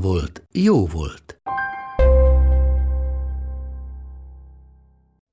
[0.00, 1.40] volt, jó volt.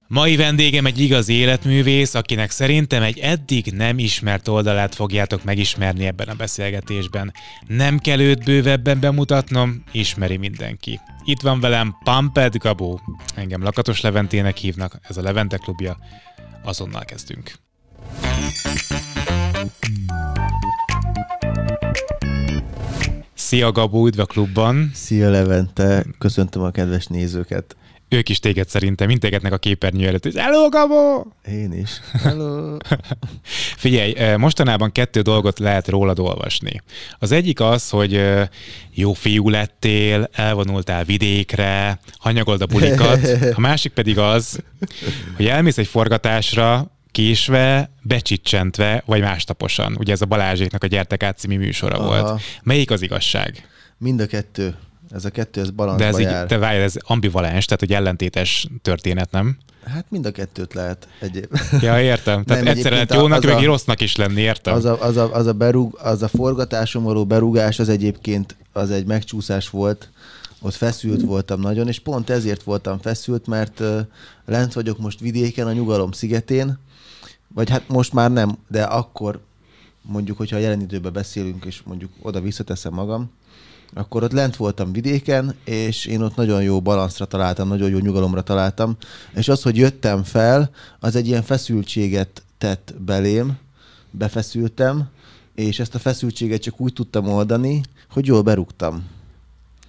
[0.07, 6.27] Mai vendégem egy igazi életművész, akinek szerintem egy eddig nem ismert oldalát fogjátok megismerni ebben
[6.27, 7.33] a beszélgetésben.
[7.67, 10.99] Nem kell őt bővebben bemutatnom, ismeri mindenki.
[11.23, 12.99] Itt van velem Pamped Gabó.
[13.35, 15.97] Engem Lakatos Leventének hívnak, ez a Levente klubja.
[16.63, 17.53] Azonnal kezdünk.
[23.53, 24.91] Szia Gabó, üdv a klubban!
[24.93, 27.75] Szia Levente, köszöntöm a kedves nézőket.
[28.09, 31.33] Ők is téged szerintem, mintegetnek a képernyő előtt, hogy Hello, Gabó!
[31.47, 31.89] Én is.
[32.23, 32.77] Hello!
[33.83, 36.81] Figyelj, mostanában kettő dolgot lehet rólad olvasni.
[37.19, 38.21] Az egyik az, hogy
[38.93, 43.27] jó fiú lettél, elvonultál vidékre, hanyagold a bulikat.
[43.55, 44.59] A másik pedig az,
[45.35, 49.95] hogy elmész egy forgatásra, késve, becsicsentve, vagy mástaposan.
[49.99, 52.07] Ugye ez a Balázséknak a Gyertek át című műsora Aha.
[52.07, 52.41] volt.
[52.63, 53.67] Melyik az igazság?
[53.97, 54.75] Mind a kettő.
[55.11, 56.45] Ez a kettő, ez De balanszba ez így, jár.
[56.45, 59.57] te várj, ez ambivalens, tehát hogy ellentétes történet, nem?
[59.85, 61.59] Hát mind a kettőt lehet egyéb.
[61.81, 62.43] Ja, értem.
[62.43, 64.73] Tehát Nem, egyszer lehet egyébként jónak, meg a- rossznak is lenni, értem?
[64.73, 68.91] Az a, az, a, az, a berúg, az a forgatáson való berúgás, az egyébként az
[68.91, 70.09] egy megcsúszás volt.
[70.61, 73.99] Ott feszült voltam nagyon, és pont ezért voltam feszült, mert uh,
[74.45, 76.79] lent vagyok most vidéken, a Nyugalom szigetén,
[77.53, 79.39] vagy hát most már nem, de akkor
[80.01, 83.31] mondjuk, hogyha a jelen időben beszélünk, és mondjuk oda visszateszem magam,
[83.93, 88.41] akkor ott lent voltam vidéken, és én ott nagyon jó balanszra találtam, nagyon jó nyugalomra
[88.41, 88.97] találtam,
[89.35, 90.69] és az, hogy jöttem fel,
[90.99, 93.57] az egy ilyen feszültséget tett belém,
[94.11, 95.09] befeszültem,
[95.55, 99.09] és ezt a feszültséget csak úgy tudtam oldani, hogy jól berúgtam.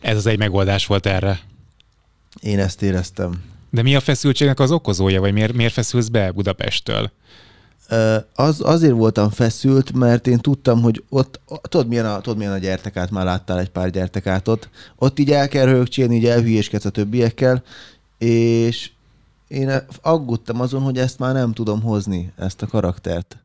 [0.00, 1.40] Ez az egy megoldás volt erre.
[2.40, 3.42] Én ezt éreztem.
[3.70, 7.10] De mi a feszültségnek az okozója, vagy miért, miért feszülsz be Budapesttől?
[8.34, 12.58] Az, azért voltam feszült, mert én tudtam, hogy ott, tudod milyen a, tudod milyen a
[12.58, 17.62] gyertekát, már láttál egy pár gyertekátot, ott így el kell rögcsélni, így elhülyéskedsz a többiekkel,
[18.18, 18.90] és
[19.48, 19.70] én
[20.02, 23.36] aggódtam azon, hogy ezt már nem tudom hozni, ezt a karaktert.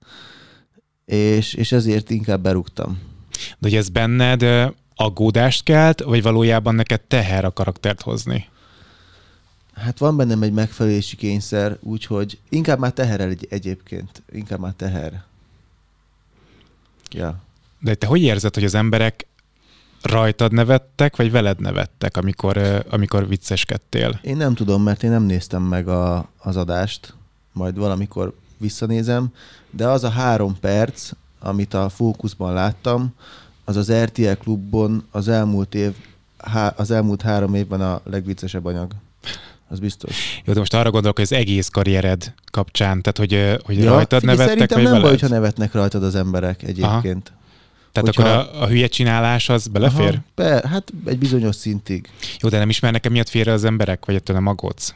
[1.06, 3.00] És, és ezért inkább berúgtam.
[3.32, 4.46] De hogy ez benned
[4.96, 8.48] aggódást kelt, vagy valójában neked teher a karaktert hozni?
[9.80, 14.22] Hát van bennem egy megfelelési kényszer, úgyhogy inkább már teher egy, egyébként.
[14.32, 15.24] Inkább már teher.
[17.12, 17.42] Ja.
[17.80, 19.28] De te hogy érzed, hogy az emberek
[20.02, 24.20] rajtad nevettek, vagy veled nevettek, amikor, amikor vicceskedtél?
[24.24, 27.14] Én nem tudom, mert én nem néztem meg a, az adást,
[27.52, 29.34] majd valamikor visszanézem,
[29.70, 33.14] de az a három perc, amit a fókuszban láttam,
[33.66, 35.96] az az RTL klubban az elmúlt év,
[36.38, 38.92] há, az elmúlt három évben a legviccesebb anyag.
[39.72, 40.42] Az biztos.
[40.46, 44.20] Jó, de most arra gondolok, hogy az egész karriered kapcsán, tehát hogy, hogy Ja, rajtad
[44.20, 45.02] figyelj, nevettek, szerintem nem veled?
[45.02, 47.32] baj, hogyha nevetnek rajtad az emberek egyébként.
[47.92, 50.08] Tehát hogyha- akkor a, a hülye csinálás az belefér?
[50.08, 52.10] Aha, be, hát egy bizonyos szintig.
[52.42, 54.94] Jó, de nem ismernek emiatt félre az emberek, vagy ettől nem aggódsz?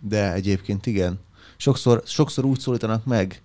[0.00, 1.20] De egyébként igen.
[1.56, 3.40] Sokszor, sokszor úgy szólítanak meg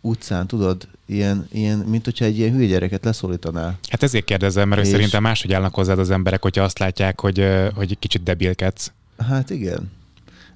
[0.00, 3.78] utcán, tudod, ilyen, ilyen, mint hogyha egy ilyen hülye gyereket leszólítanál.
[3.90, 7.46] Hát ezért kérdezem, mert És- szerintem máshogy állnak hozzád az emberek, hogyha azt látják, hogy,
[7.74, 8.92] hogy kicsit debilkedsz.
[9.28, 9.90] Hát igen.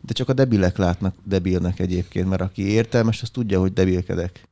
[0.01, 4.49] De csak a debilek látnak debilnek egyébként, mert aki értelmes, az tudja, hogy debilkedek.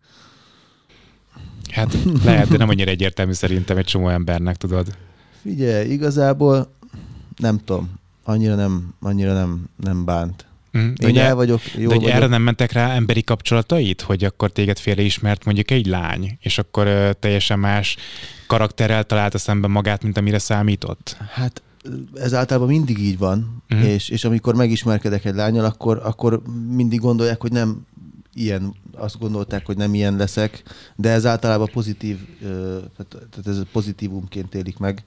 [1.70, 4.96] Hát lehet, de nem annyira egyértelmű szerintem egy csomó embernek, tudod.
[5.42, 6.72] Figyelj, igazából
[7.36, 7.90] nem tudom,
[8.24, 10.46] annyira nem, annyira nem, nem bánt.
[10.78, 12.14] Mm, De Én ugye, el vagyok, de jó hogy vagyok.
[12.14, 16.58] erre nem mentek rá emberi kapcsolatait, hogy akkor téged félre ismert mondjuk egy lány, és
[16.58, 17.96] akkor ö, teljesen más
[18.46, 21.16] karakterrel találta szemben magát, mint amire számított?
[21.32, 21.62] Hát
[22.14, 23.88] ez általában mindig így van, uh-huh.
[23.88, 27.86] és, és amikor megismerkedek egy lányal, akkor, akkor mindig gondolják, hogy nem
[28.34, 30.62] ilyen, azt gondolták, hogy nem ilyen leszek,
[30.96, 32.18] de ez általában pozitív,
[32.96, 35.04] tehát, ez pozitívumként élik meg,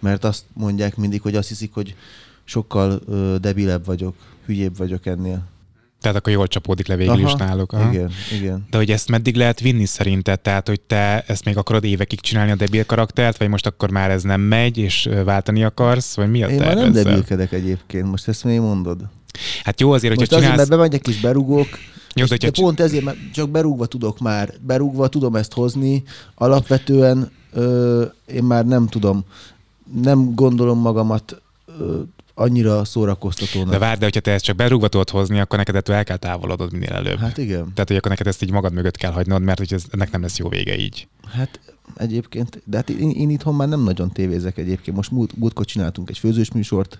[0.00, 1.94] mert azt mondják mindig, hogy azt hiszik, hogy
[2.44, 3.00] sokkal
[3.38, 4.14] debilebb vagyok,
[4.46, 5.51] hülyébb vagyok ennél.
[6.02, 7.72] Tehát akkor jól csapódik le végül is náluk.
[7.72, 7.92] Aha.
[7.92, 8.66] Igen, igen.
[8.70, 10.40] De hogy ezt meddig lehet vinni szerinted?
[10.40, 14.10] Tehát, hogy te ezt még akarod évekig csinálni a debil karaktert, vagy most akkor már
[14.10, 17.02] ez nem megy, és váltani akarsz, vagy mi a Én már nem ezzel?
[17.02, 19.00] debilkedek egyébként, most ezt még mondod.
[19.64, 20.68] Hát jó azért, Most hogyha azért, csinálsz...
[20.68, 21.68] mert bemegyek és berugok,
[22.14, 26.02] Jó, és de pont ezért, mert csak berúgva tudok már, berúgva tudom ezt hozni,
[26.34, 29.24] alapvetően ö, én már nem tudom,
[30.02, 31.42] nem gondolom magamat
[32.34, 33.70] annyira szórakoztatónak.
[33.70, 36.16] De várd, de hogyha te ezt csak berúgva tudod hozni, akkor neked ettől el kell
[36.16, 37.18] távolodod minél előbb.
[37.18, 37.72] Hát igen.
[37.74, 40.22] Tehát, hogy akkor neked ezt így magad mögött kell hagynod, mert hogy ez, ennek nem
[40.22, 41.08] lesz jó vége így.
[41.26, 41.60] Hát
[41.96, 44.96] egyébként, de hát én, én itthon már nem nagyon tévézek egyébként.
[44.96, 46.98] Most múlt, múltkor csináltunk egy főzős műsort,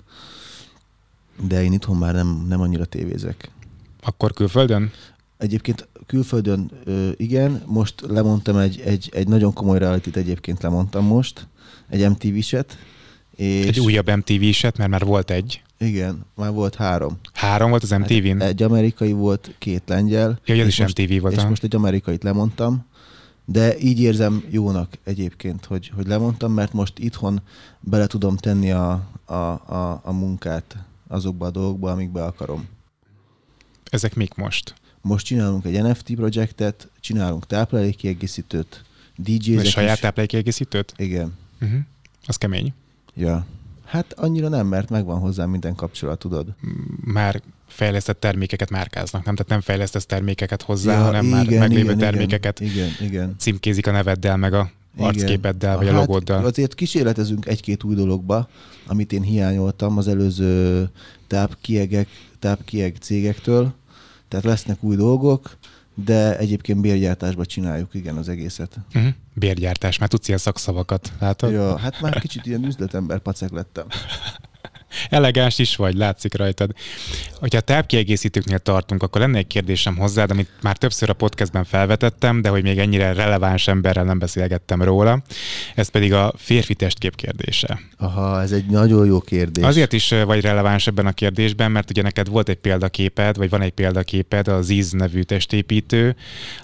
[1.49, 3.51] de én itthon már nem, nem annyira tévézek.
[4.03, 4.91] Akkor külföldön?
[5.39, 11.47] Egyébként külföldön ö, igen, most lemondtam egy, egy, egy nagyon komoly reality egyébként lemondtam most,
[11.89, 12.79] egy MTV-set.
[13.37, 15.63] És Egy újabb MTV-set, mert már volt egy.
[15.79, 17.19] Igen, már volt három.
[17.33, 18.41] Három volt az MTV-n?
[18.41, 20.41] Hát egy amerikai volt, két lengyel.
[20.45, 22.87] Ja, és is most, MTV volt, És most egy amerikait lemondtam.
[23.45, 27.43] De így érzem jónak egyébként, hogy, hogy lemondtam, mert most itthon
[27.81, 30.77] bele tudom tenni a, a, a, a munkát
[31.09, 32.69] azokba a dolgokba, amikbe akarom.
[33.91, 34.75] Ezek mik most?
[35.01, 38.85] Most csinálunk egy NFT projektet, csinálunk táplálékkiegészítőt,
[39.17, 40.01] DJ-zek saját is.
[40.01, 40.93] táplálékkiegészítőt?
[40.97, 41.33] Igen.
[41.61, 41.79] Uh-huh.
[42.27, 42.73] Az kemény.
[43.15, 43.47] Ja.
[43.85, 46.47] Hát annyira nem, mert megvan hozzá minden kapcsolat, tudod.
[47.05, 49.35] Már fejlesztett termékeket márkáznak, nem?
[49.35, 53.35] Tehát nem fejlesztesz termékeket hozzá, Ja, hanem már igen, meglévő igen, termékeket Igen, igen.
[53.39, 56.45] címkézik a neveddel, meg a arcképeddel, vagy a Hát logóddal.
[56.45, 58.49] Azért kísérletezünk egy-két új dologba,
[58.87, 60.89] amit én hiányoltam az előző
[61.27, 62.09] tápkiegek,
[62.39, 63.73] tápkieg cégektől.
[64.29, 65.57] Tehát lesznek új dolgok,
[65.95, 68.77] de egyébként bérgyártásba csináljuk, igen, az egészet.
[68.95, 69.13] Uh-huh.
[69.35, 71.53] Bérgyártás, már tudsz ilyen szakszavakat, látod?
[71.53, 73.87] Ja, hát már kicsit ilyen üzletember pacek lettem.
[75.11, 76.71] Elegáns is vagy, látszik rajtad.
[77.35, 82.43] Hogyha a tápkiegészítőknél tartunk, akkor lenne egy kérdésem hozzád, amit már többször a podcastben felvetettem,
[82.43, 85.23] de hogy még ennyire releváns emberrel nem beszélgettem róla.
[85.75, 87.81] Ez pedig a férfi testkép kérdése.
[87.97, 89.65] Aha, ez egy nagyon jó kérdés.
[89.65, 93.63] Azért is vagy releváns ebben a kérdésben, mert ugye neked volt egy példaképed, vagy van
[93.63, 96.17] egy példaképed, a Ziz nevű testépítő,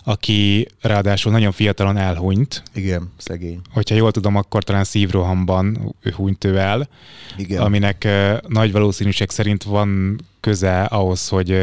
[0.04, 2.62] aki ráadásul nagyon fiatalon elhunyt.
[2.74, 3.60] Igen, szegény.
[3.72, 6.88] Hogyha jól tudom, akkor talán szívrohamban hunyt ő el,
[7.36, 7.62] Igen.
[7.62, 8.17] aminek ö,
[8.48, 11.58] nagy valószínűség szerint van köze ahhoz, hogy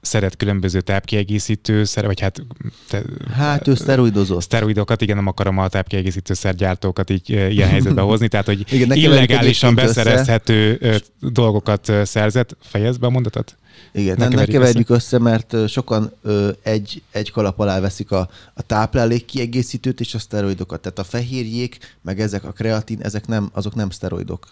[0.00, 2.42] szeret különböző tápkiegészítő, szer, vagy hát
[2.88, 3.02] te,
[3.32, 4.42] Hát ő szteroidozott.
[4.42, 9.78] szteroidokat, igen, nem akarom a tápkiegészítőszergyártókat így ilyen helyzetbe hozni, tehát hogy Igen, keverjük illegálisan
[9.78, 9.86] össze.
[9.86, 12.56] beszerezhető ö, dolgokat szerzett.
[12.62, 13.56] Fejezd be a mondatot?
[13.92, 18.10] Igen, Ne ne, ne keverjük keverjük össze, mert sokan ö, egy, egy kalap alá veszik
[18.10, 20.80] a, a táplálék kiegészítőt és a szteroidokat.
[20.80, 24.48] Tehát a fehérjék, meg ezek a kreatin, ezek nem, azok nem szteroidok.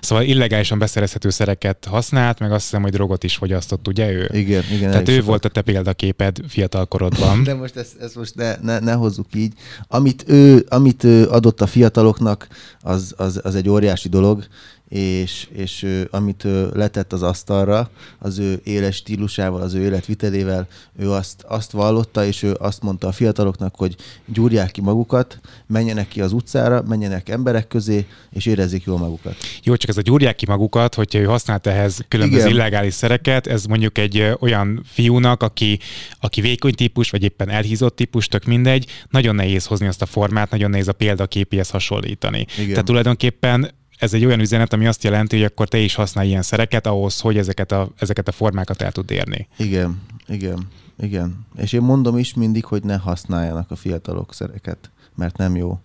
[0.00, 4.30] Szóval illegálisan beszerezhető szereket használt, meg azt hiszem, hogy drogot is fogyasztott, ugye ő?
[4.32, 4.90] Igen, igen.
[4.90, 5.26] Tehát ő sokat.
[5.26, 7.42] volt a te példaképed fiatalkorodban.
[7.44, 9.52] De most ezt, ezt most ne, ne, ne hozzuk így.
[9.88, 12.48] Amit ő, amit ő adott a fiataloknak,
[12.80, 14.46] az, az, az egy óriási dolog,
[14.88, 20.66] és, és ő, amit ő letett az asztalra, az ő éles stílusával, az ő életvitelével,
[20.98, 23.96] ő azt, azt vallotta, és ő azt mondta a fiataloknak, hogy
[24.26, 29.36] gyúrják ki magukat, menjenek ki az utcára, menjenek emberek közé, és érezzék jól magukat.
[29.62, 32.54] Jó, csak ez a gyúrják ki magukat, hogyha ő használt ehhez különböző Igen.
[32.54, 35.78] illegális szereket, ez mondjuk egy olyan fiúnak, aki,
[36.20, 40.50] aki vékony típus, vagy éppen elhízott típus, tök mindegy, nagyon nehéz hozni azt a formát,
[40.50, 42.46] nagyon nehéz a példaképéhez hasonlítani.
[42.56, 42.68] Igen.
[42.68, 46.42] Tehát tulajdonképpen ez egy olyan üzenet, ami azt jelenti, hogy akkor te is használj ilyen
[46.42, 49.48] szereket ahhoz, hogy ezeket a, ezeket a formákat el tud érni.
[49.56, 50.68] Igen, igen,
[50.98, 51.46] igen.
[51.56, 55.80] És én mondom is mindig, hogy ne használjanak a fiatalok szereket, mert nem jó.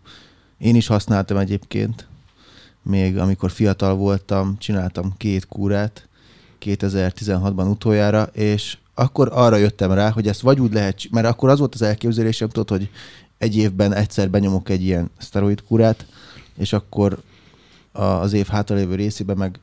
[0.58, 2.08] Én is használtam egyébként,
[2.82, 6.08] még amikor fiatal voltam, csináltam két kúrát
[6.62, 11.60] 2016-ban utoljára, és akkor arra jöttem rá, hogy ezt vagy úgy lehet, mert akkor az
[11.60, 12.90] volt az elképzelésem, tudod, hogy
[13.38, 16.06] egy évben egyszer benyomok egy ilyen szteroid kúrát,
[16.58, 17.22] és akkor
[17.94, 19.60] az év hátralévő részében meg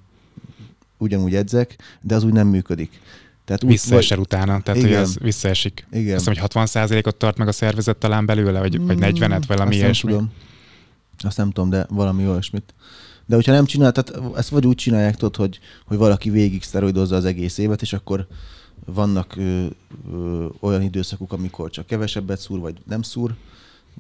[0.99, 3.01] ugyanúgy edzek, de az úgy nem működik.
[3.45, 5.03] Tehát úgy, Visszaesel utána, tehát hogy Igen.
[5.03, 5.87] az visszaesik.
[5.93, 6.17] Igen.
[6.17, 9.83] Azt hiszem, hogy 60%-ot tart meg a szervezet talán belőle, vagy, vagy 40-et, valami Azt
[9.83, 10.11] ilyesmi.
[10.11, 10.35] Nem tudom.
[11.23, 12.75] Azt nem tudom, de valami olyasmit.
[13.27, 17.17] De hogyha nem csinál, tehát ezt vagy úgy csinálják, tudod, hogy, hogy valaki végig szteroidozza
[17.17, 18.27] az egész évet, és akkor
[18.85, 19.67] vannak ö,
[20.13, 23.35] ö, olyan időszakok, amikor csak kevesebbet szúr, vagy nem szúr,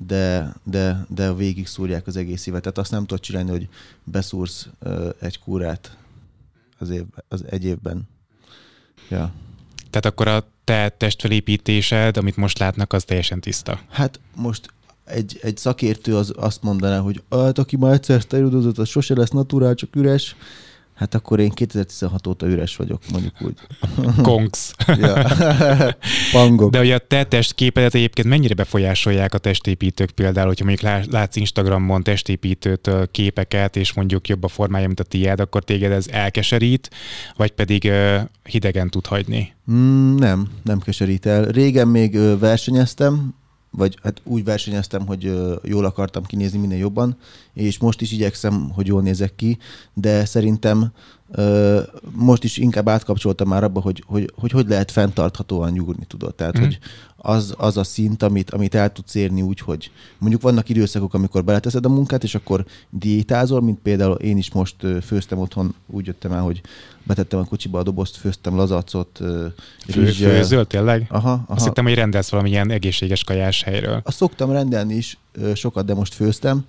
[0.06, 2.62] de, de, de végig szúrják az egész évet.
[2.62, 3.68] Tehát azt nem tudod csinálni, hogy
[4.04, 4.68] beszúrsz
[5.20, 5.96] egy kúrát
[6.78, 8.08] az, év, az egy évben.
[9.08, 9.32] Ja.
[9.90, 13.80] Tehát akkor a te testfelépítésed, amit most látnak, az teljesen tiszta.
[13.88, 14.72] Hát most
[15.04, 19.30] egy, egy szakértő az azt mondaná, hogy hát aki már egyszer szteroidozott, az sose lesz
[19.30, 20.36] naturál, csak üres.
[21.00, 23.54] Hát akkor én 2016 óta üres vagyok, mondjuk úgy.
[24.22, 24.72] Kongs.
[25.00, 25.26] Ja.
[26.32, 26.70] Pangok.
[26.70, 31.36] De hogy a te testképedet egyébként mennyire befolyásolják a testépítők például, hogyha mondjuk lá- látsz
[31.36, 36.90] Instagramon testépítőtől képeket, és mondjuk jobb a formája, mint a tiéd, akkor téged ez elkeserít,
[37.36, 37.92] vagy pedig
[38.42, 39.54] hidegen tud hagyni?
[39.72, 41.44] Mm, nem, nem keserít el.
[41.44, 43.34] Régen még versenyeztem,
[43.70, 47.16] vagy hát úgy versenyeztem, hogy jól akartam kinézni minél jobban,
[47.52, 49.58] és most is igyekszem, hogy jól nézek ki,
[49.94, 50.92] de szerintem
[52.12, 56.34] most is inkább átkapcsoltam már abba, hogy hogy, hogy, hogy lehet fenntarthatóan nyúrni, tudod.
[56.34, 56.62] Tehát, mm.
[56.62, 56.78] hogy
[57.22, 61.44] az, az a szint, amit, amit el tudsz érni úgy, hogy mondjuk vannak időszakok, amikor
[61.44, 66.32] beleteszed a munkát, és akkor diétázol, mint például én is most főztem otthon, úgy jöttem
[66.32, 66.60] el, hogy
[67.02, 70.30] betettem a kocsiba a dobozt, főztem lazacot, Fő, rizssel.
[70.30, 71.06] főzöl tényleg?
[71.08, 71.44] Aha, aha.
[71.46, 74.00] Azt hittem, hogy rendelsz valamilyen egészséges kajás helyről.
[74.04, 75.18] Azt szoktam rendelni is
[75.54, 76.64] sokat, de most főztem,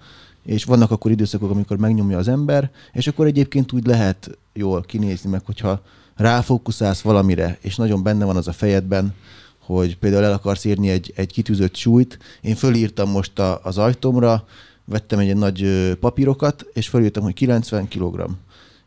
[0.45, 5.29] és vannak akkor időszakok, amikor megnyomja az ember, és akkor egyébként úgy lehet jól kinézni,
[5.29, 5.81] meg hogyha
[6.15, 9.13] ráfókuszálsz valamire, és nagyon benne van az a fejedben,
[9.77, 12.19] hogy például el akarsz érni egy, egy kitűzött súlyt.
[12.41, 14.45] Én fölírtam most a, az ajtómra,
[14.85, 15.65] vettem egy nagy
[15.99, 18.29] papírokat, és fölírtam, hogy 90 kg.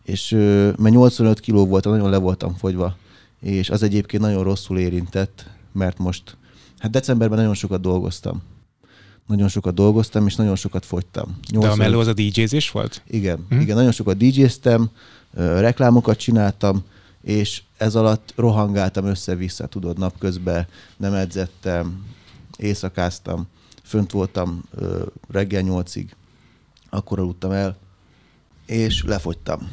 [0.05, 0.31] És
[0.77, 2.97] mert 85 kg volt, nagyon le voltam fogyva,
[3.41, 6.37] és az egyébként nagyon rosszul érintett, mert most,
[6.79, 8.43] hát decemberben nagyon sokat dolgoztam.
[9.27, 11.39] Nagyon sokat dolgoztam, és nagyon sokat fogytam.
[11.51, 13.03] De a 85 melló az a DJ-zés volt?
[13.07, 13.61] igen, hm?
[13.61, 14.91] igen, nagyon sokat DJ-ztem,
[15.35, 16.85] reklámokat csináltam,
[17.25, 20.67] és ez alatt rohangáltam össze-vissza, tudod, napközben
[20.97, 22.05] nem edzettem,
[22.57, 23.47] éjszakáztam,
[23.83, 26.17] fönt voltam ö, reggel nyolcig,
[26.91, 27.77] akkor aludtam el,
[28.67, 29.71] és lefogytam.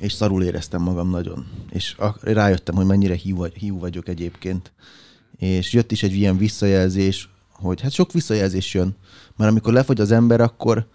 [0.00, 1.46] És szarul éreztem magam nagyon.
[1.70, 4.72] És rájöttem, hogy mennyire hiú, hiú vagyok egyébként.
[5.36, 8.96] És jött is egy ilyen visszajelzés, hogy hát sok visszajelzés jön,
[9.36, 10.86] mert amikor lefogy az ember, akkor,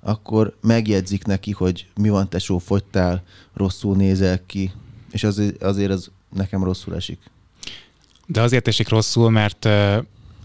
[0.00, 3.22] akkor megjegyzik neki, hogy mi van tesó, fogytál,
[3.54, 4.72] rosszul nézel ki,
[5.10, 7.18] és azért, azért az nekem rosszul esik.
[8.26, 9.68] De azért esik rosszul, mert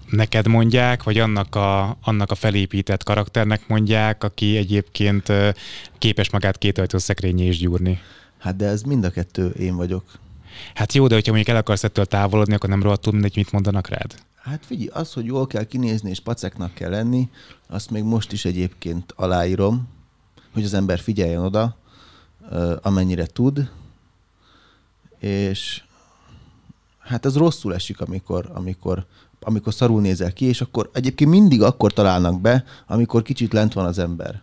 [0.09, 5.31] neked mondják, vagy annak a, annak a felépített karakternek mondják, aki egyébként
[5.97, 7.99] képes magát két ajtós szekrényé is gyúrni.
[8.37, 10.03] Hát de ez mind a kettő én vagyok.
[10.73, 13.87] Hát jó, de hogyha mondjuk el akarsz ettől távolodni, akkor nem rohadtul mindegy, mit mondanak
[13.87, 14.15] rád.
[14.35, 17.29] Hát figyelj, az, hogy jól kell kinézni és paceknak kell lenni,
[17.67, 19.87] azt még most is egyébként aláírom,
[20.53, 21.77] hogy az ember figyeljen oda,
[22.81, 23.69] amennyire tud,
[25.21, 25.81] és
[26.99, 29.05] hát az rosszul esik, amikor, amikor,
[29.41, 33.85] amikor szarul nézel ki, és akkor egyébként mindig akkor találnak be, amikor kicsit lent van
[33.85, 34.41] az ember.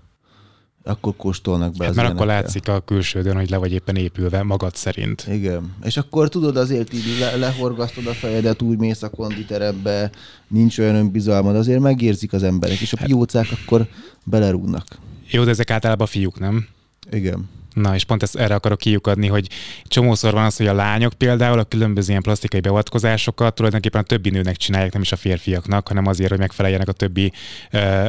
[0.85, 2.42] Akkor kóstolnak be Hát mert akkor ilyenekkel.
[2.42, 5.26] látszik a külsődön, hogy le vagy éppen épülve magad szerint.
[5.30, 5.75] Igen.
[5.82, 10.11] És akkor tudod, azért így le, lehorgasztod a fejedet, úgy mész a konditerembe,
[10.49, 13.88] nincs olyan önbizalmad, azért megérzik az emberek, és a piócák akkor
[14.25, 14.87] belerúgnak.
[15.30, 16.66] Jó, de ezek általában fiúk, nem?
[17.11, 17.49] Igen.
[17.75, 19.48] Na, és pont ezt erre akarok kiukadni, hogy
[19.84, 24.30] csomószor van az, hogy a lányok például a különböző ilyen plastikai beavatkozásokat tulajdonképpen a többi
[24.30, 27.32] nőnek csinálják, nem is a férfiaknak, hanem azért, hogy megfeleljenek a többi
[27.70, 28.06] ö,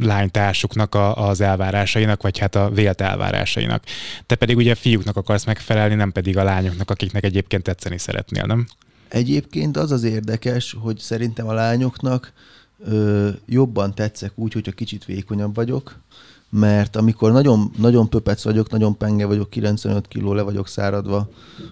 [0.00, 3.84] lánytársuknak a, az elvárásainak, vagy hát a vélt elvárásainak.
[4.26, 8.66] Te pedig ugye fiúknak akarsz megfelelni, nem pedig a lányoknak, akiknek egyébként tetszeni szeretnél, nem?
[9.08, 12.32] Egyébként az az érdekes, hogy szerintem a lányoknak
[12.78, 16.00] ö, jobban tetszek úgy, hogyha kicsit vékonyabb vagyok,
[16.50, 21.28] mert amikor nagyon, nagyon pöpec vagyok, nagyon penge vagyok, 95 kiló, le vagyok száradva,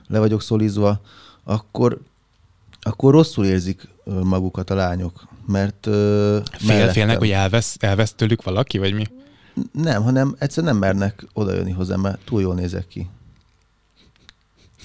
[0.09, 1.01] le vagyok szolizva,
[1.45, 2.01] akkor,
[2.81, 6.93] akkor rosszul érzik magukat a lányok, mert Fél, mellettem.
[6.93, 9.05] félnek, hogy elvesz, elvesz tőlük valaki, vagy mi?
[9.73, 13.09] Nem, hanem egyszerűen nem mernek odajönni hozzám, mert túl jól nézek ki.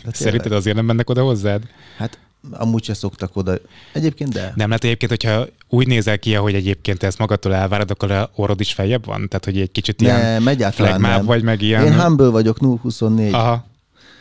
[0.03, 0.59] De Szerinted tényleg.
[0.59, 1.63] azért nem mennek oda hozzád?
[1.97, 2.19] Hát
[2.51, 3.53] amúgy se szoktak oda.
[3.93, 4.53] Egyébként de.
[4.55, 8.29] Nem lehet egyébként, hogyha úgy nézel ki, hogy egyébként te ezt magadtól elvárad, akkor a
[8.35, 9.27] orrod is feljebb van?
[9.27, 11.85] Tehát, hogy egy kicsit ilyen Nem, egyáltalán flagmább vagy, meg ilyen...
[11.85, 13.33] Én humble vagyok, 0-24.
[13.33, 13.65] Aha.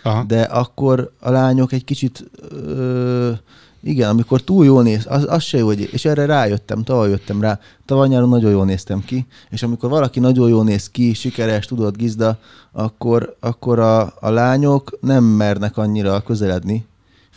[0.03, 0.23] Aha.
[0.23, 3.33] De akkor a lányok egy kicsit, ö,
[3.83, 7.41] igen, amikor túl jól néz, az, az se jó, hogy, és erre rájöttem, tavaly jöttem
[7.41, 11.67] rá, tavaly nyáron nagyon jól néztem ki, és amikor valaki nagyon jól néz ki, sikeres,
[11.67, 12.39] tudod, gizda,
[12.73, 16.89] akkor, akkor a, a lányok nem mernek annyira közeledni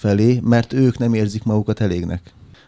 [0.03, 2.21] felé, mert ők nem érzik magukat elégnek.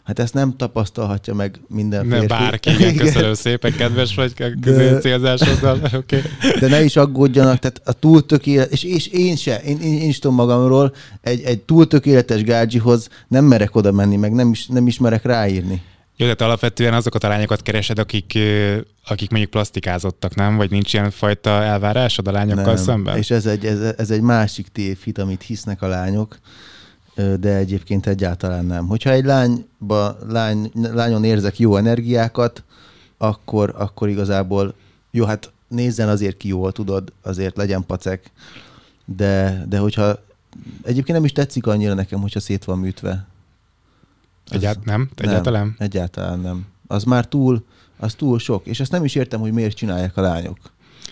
[0.04, 2.28] Hát ezt nem tapasztalhatja meg minden Nem férfi.
[2.28, 4.34] bárki, igen, köszönöm szépen, kedves vagy
[5.02, 5.80] célzásoddal.
[5.94, 6.22] Okay.
[6.60, 10.10] De ne is aggódjanak, tehát a túl tökéletes, és, és én se, én, én, én
[10.10, 14.68] is tudom magamról, egy, egy túl tökéletes gádzsihoz nem merek oda menni, meg nem is,
[14.68, 15.82] nem is merek ráírni.
[16.18, 18.38] Jó, tehát alapvetően azokat a lányokat keresed, akik,
[19.06, 20.56] akik mondjuk plastikázottak, nem?
[20.56, 23.18] Vagy nincs ilyen fajta elvárásod a lányokkal szemben?
[23.18, 26.38] És ez egy, ez, ez egy másik tévhit, amit hisznek a lányok,
[27.16, 28.88] de egyébként egyáltalán nem.
[28.88, 32.64] Hogyha egy lányba, lány, lányon érzek jó energiákat,
[33.18, 34.74] akkor, akkor igazából
[35.12, 38.32] jó, hát nézzen azért ki jól, tudod, azért legyen pacek,
[39.06, 40.20] de, de hogyha
[40.84, 43.28] egyébként nem is tetszik annyira nekem, hogyha szét van műtve.
[44.50, 45.10] Egyált, nem?
[45.16, 45.66] Egyáltalán?
[45.66, 46.66] Nem, egyáltalán nem.
[46.88, 47.64] Az már túl,
[47.98, 48.66] az túl sok.
[48.66, 50.58] És ezt nem is értem, hogy miért csinálják a lányok.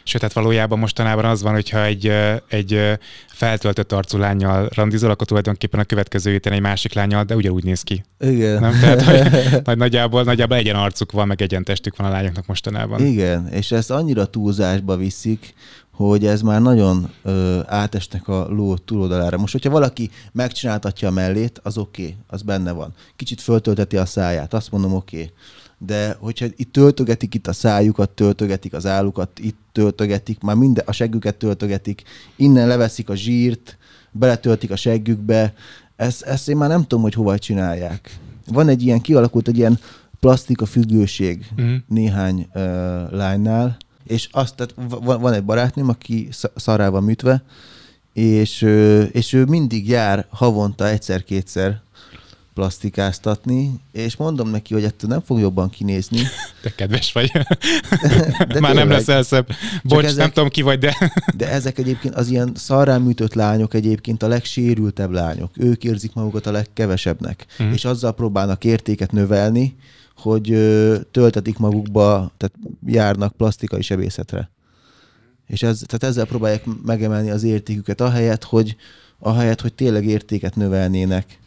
[0.04, 2.12] Sőt, hát valójában mostanában az van, hogyha egy,
[2.48, 7.64] egy feltöltött arcú lányjal randizol, akkor tulajdonképpen a következő héten egy másik lányjal, de ugyanúgy
[7.64, 8.04] néz ki.
[8.20, 8.60] Igen.
[8.60, 8.80] Nem?
[8.80, 13.06] Tehát, hogy nagy, nagyjából, nagyjából egyen arcuk van, meg egyen testük van a lányoknak mostanában.
[13.06, 15.54] Igen, és ezt annyira túlzásba viszik,
[15.92, 19.38] hogy ez már nagyon ö, átesnek a ló túloldalára.
[19.38, 22.94] Most, hogyha valaki megcsináltatja a mellét, az oké, okay, az benne van.
[23.16, 25.16] Kicsit föltölteti a száját, azt mondom oké.
[25.16, 25.32] Okay.
[25.86, 30.92] De hogyha itt töltögetik itt a szájukat, töltögetik az állukat, itt töltögetik, már minden, a
[30.92, 32.04] seggüket töltögetik,
[32.36, 33.78] innen leveszik a zsírt,
[34.12, 35.54] beletöltik a seggükbe,
[35.96, 38.20] ezt, ezt én már nem tudom, hogy hova csinálják.
[38.48, 39.80] Van egy ilyen, kialakult egy ilyen
[40.20, 41.76] plastika függőség uh-huh.
[41.88, 42.62] néhány uh,
[43.12, 44.74] lánynál, és azt, tehát
[45.04, 47.44] van, van egy barátnőm, aki szarrá van műtve,
[48.14, 48.62] és,
[49.12, 51.82] és ő mindig jár havonta egyszer-kétszer
[52.54, 56.20] plastikáztatni, és mondom neki, hogy ettől nem fog jobban kinézni.
[56.62, 57.32] Te kedves vagy.
[58.48, 59.48] de Már nem lesz elszebb.
[59.84, 60.98] Bocs, ezek, nem tudom ki vagy, de...
[61.38, 65.52] de ezek egyébként az ilyen szarrá műtött lányok egyébként a legsérültebb lányok.
[65.58, 67.72] Ők érzik magukat a legkevesebbnek, mm.
[67.72, 69.76] és azzal próbálnak értéket növelni,
[70.18, 70.46] hogy
[71.12, 72.56] töltetik magukba, tehát
[72.86, 74.52] járnak plastikai sebészetre.
[75.48, 78.76] És ez, tehát ezzel próbálják megemelni az értéküket, ahelyett, hogy,
[79.20, 81.40] ahelyett, hogy tényleg értéket növelnének.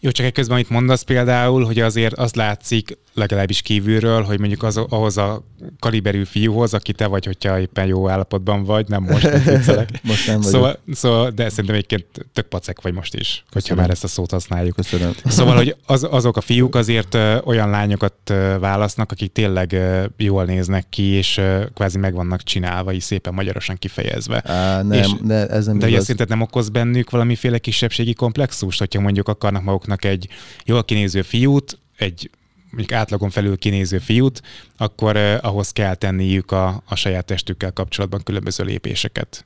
[0.00, 4.76] Jó, csak közben amit mondasz például, hogy azért az látszik legalábbis kívülről, hogy mondjuk az,
[4.76, 5.42] ahhoz a
[5.78, 9.30] kaliberű fiúhoz, aki te vagy, hogyha éppen jó állapotban vagy, nem most,
[10.02, 10.42] most nem vagyok.
[10.42, 13.44] Szóval, szóval, de szerintem egyébként tök pacek vagy most is, Köszönöm.
[13.50, 14.74] hogyha már ezt a szót használjuk.
[14.74, 15.12] Köszönöm.
[15.38, 18.14] Szóval, hogy az, azok a fiúk azért olyan lányokat
[18.60, 19.76] válasznak, akik tényleg
[20.16, 21.40] jól néznek ki, és
[21.74, 24.42] kvázi meg vannak csinálva, így szépen magyarosan kifejezve.
[24.44, 26.00] Á, nem, és, ne, ez nem de igaz.
[26.00, 30.28] szerinted nem okoz bennük valamiféle kisebbségi komplexust, hogyha mondjuk akarnak maguknak egy
[30.64, 32.30] jól kinéző fiút, egy
[32.70, 34.42] mondjuk átlagon felül kinéző fiút,
[34.76, 39.44] akkor eh, ahhoz kell tenniük a, a saját testükkel kapcsolatban különböző lépéseket.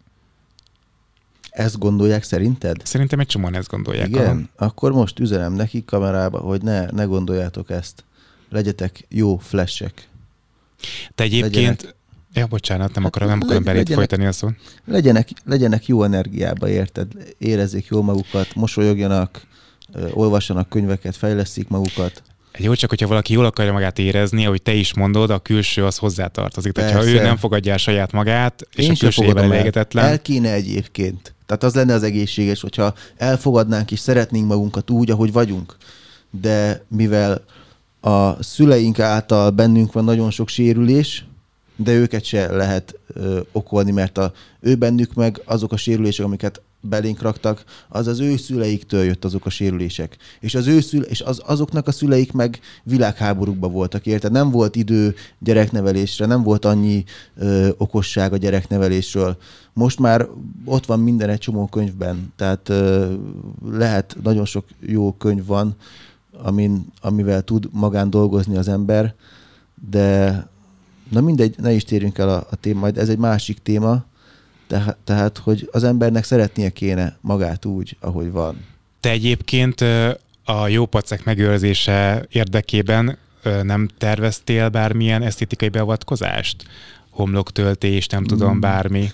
[1.51, 2.81] Ezt gondolják szerinted?
[2.85, 4.09] Szerintem egy csomóan ezt gondolják.
[4.09, 4.51] Igen?
[4.57, 4.67] Aha.
[4.67, 8.05] Akkor most üzenem nekik kamerába, hogy ne, ne gondoljátok ezt.
[8.51, 10.09] Legyetek jó flashek.
[11.15, 11.55] Te egyébként...
[11.55, 11.95] Legyenek...
[12.35, 14.53] Ja, bocsánat, nem akarom, nem hát akarom belét folytani a szót.
[14.85, 17.13] Legyenek, legyenek jó energiába, érted?
[17.39, 19.47] Érezzék jól magukat, mosolyogjanak,
[20.13, 22.23] olvassanak könyveket, fejlesztik magukat.
[22.59, 25.97] Jó, csak hogyha valaki jól akarja magát érezni, ahogy te is mondod, a külső az
[25.97, 26.73] hozzátartozik.
[26.73, 30.05] Tehát, ha ő nem fogadja el saját magát, és Én a külső elégetetlen.
[30.05, 31.35] El kéne egyébként.
[31.47, 35.77] Tehát az lenne az egészséges, hogyha elfogadnánk és szeretnénk magunkat úgy, ahogy vagyunk.
[36.31, 37.45] De mivel
[38.01, 41.25] a szüleink által bennünk van nagyon sok sérülés,
[41.77, 46.61] de őket se lehet ö, okolni, mert a, ő bennük meg azok a sérülések, amiket
[46.83, 50.17] belénk raktak, az az ő szüleiktől jött azok a sérülések.
[50.41, 54.33] És, az ő szüle, és az, azoknak a szüleik meg világháborúkban voltak, érted?
[54.33, 57.05] Nem volt idő gyereknevelésre, nem volt annyi
[57.37, 59.37] ö, okosság a gyereknevelésről.
[59.73, 60.29] Most már
[60.65, 63.13] ott van minden egy csomó könyvben, tehát ö,
[63.71, 65.77] lehet, nagyon sok jó könyv van,
[66.43, 69.15] amin, amivel tud magán dolgozni az ember,
[69.91, 70.51] de
[71.11, 74.05] na mindegy, ne is térjünk el a, a téma, majd ez egy másik téma,
[74.73, 78.65] tehát, tehát, hogy az embernek szeretnie kéne magát úgy, ahogy van.
[79.01, 79.81] Te egyébként
[80.45, 83.19] a jó pacek megőrzése érdekében
[83.63, 86.65] nem terveztél bármilyen esztétikai beavatkozást?
[87.11, 88.61] Homloktöltés, nem tudom, mm.
[88.61, 89.11] bármi?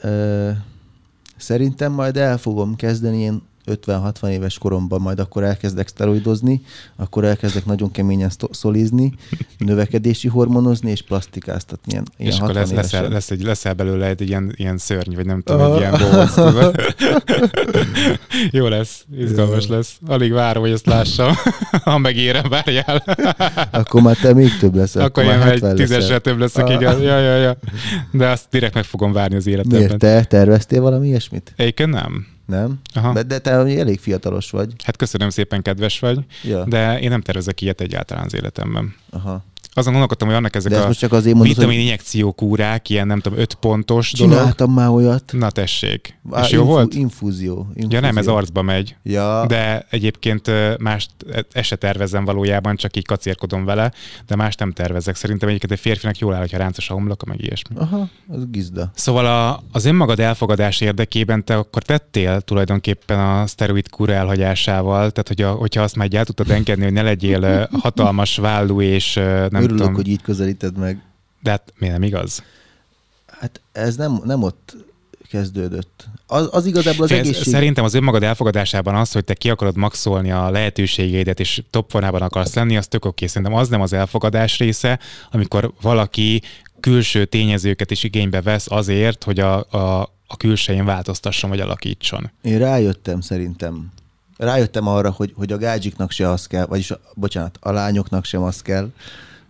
[0.00, 0.50] Ö,
[1.36, 6.60] szerintem majd el fogom kezdeni, én 50-60 éves koromban majd akkor elkezdek szteroidozni,
[6.96, 9.12] akkor elkezdek nagyon keményen szolizni,
[9.58, 11.92] növekedési hormonozni és plastikáztatni.
[11.92, 15.26] Ilyen, ilyen és akkor lesz, leszel, lesz, egy, leszel belőle egy ilyen, ilyen szörny, vagy
[15.26, 16.34] nem tudom, egy ilyen bohóc.
[18.50, 19.98] Jó lesz, izgalmas lesz.
[20.06, 21.32] Alig várom, hogy ezt lássam,
[21.84, 23.04] ha megérem, várjál.
[23.70, 25.04] akkor már te még több leszel.
[25.04, 27.02] Akkor, akkor én egy tízesre több leszek, igen.
[27.02, 27.56] Ja, ja, ja.
[28.12, 29.78] De azt direkt meg fogom várni az életemben.
[29.78, 29.98] Miért?
[29.98, 31.52] Te terveztél valami ilyesmit?
[31.56, 32.80] Egyébként nem nem?
[32.94, 33.12] Aha.
[33.12, 34.72] De, de te elég fiatalos vagy.
[34.84, 36.64] Hát köszönöm szépen, kedves vagy, ja.
[36.64, 38.94] de én nem tervezek ilyet egyáltalán az életemben.
[39.10, 39.44] Aha
[39.76, 43.06] azon gondolkodtam, hogy annak ezek De a most csak azért mondod, vitamin injekció kúrák, ilyen
[43.06, 44.74] nem tudom, öt pontos Csináltam dolog.
[44.74, 45.32] már olyat.
[45.32, 46.18] Na tessék.
[46.32, 46.94] Á, És jó infu- volt?
[46.94, 47.88] Infúzió, infúzió.
[47.90, 48.96] Ja nem, ez arcba megy.
[49.02, 49.44] Ja.
[49.46, 51.08] De egyébként más,
[51.52, 53.92] ezt se tervezem valójában, csak így kacérkodom vele,
[54.26, 55.14] de más nem tervezek.
[55.14, 57.76] Szerintem egyébként egy férfinak jól áll, hogyha ráncos a homloka, meg ilyesmi.
[57.78, 58.90] Aha, az gizda.
[58.94, 65.28] Szóval a, az önmagad elfogadás érdekében te akkor tettél tulajdonképpen a szteroid kúra elhagyásával, tehát
[65.28, 69.14] hogy a, hogyha azt már el tudtad engedni, hogy ne legyél hatalmas vállú és
[69.50, 69.94] nem Örülök, tudom.
[69.94, 71.02] hogy így közelíted meg.
[71.42, 72.42] De hát miért nem igaz?
[73.26, 74.76] Hát ez nem, nem ott
[75.30, 76.06] kezdődött.
[76.26, 77.42] Az, az igazából az egészség...
[77.42, 82.22] Szerintem az önmagad elfogadásában az, hogy te ki akarod maxolni a lehetőségeidet, és top formában
[82.22, 83.26] akarsz lenni, az tök oké.
[83.26, 84.98] Szerintem az nem az elfogadás része,
[85.30, 86.42] amikor valaki
[86.80, 92.30] külső tényezőket is igénybe vesz azért, hogy a, a, a külsején változtasson vagy alakítson.
[92.42, 93.92] Én rájöttem szerintem.
[94.36, 98.42] Rájöttem arra, hogy, hogy a gádzsiknak se az kell, vagyis, a, bocsánat, a lányoknak sem
[98.42, 98.90] az kell,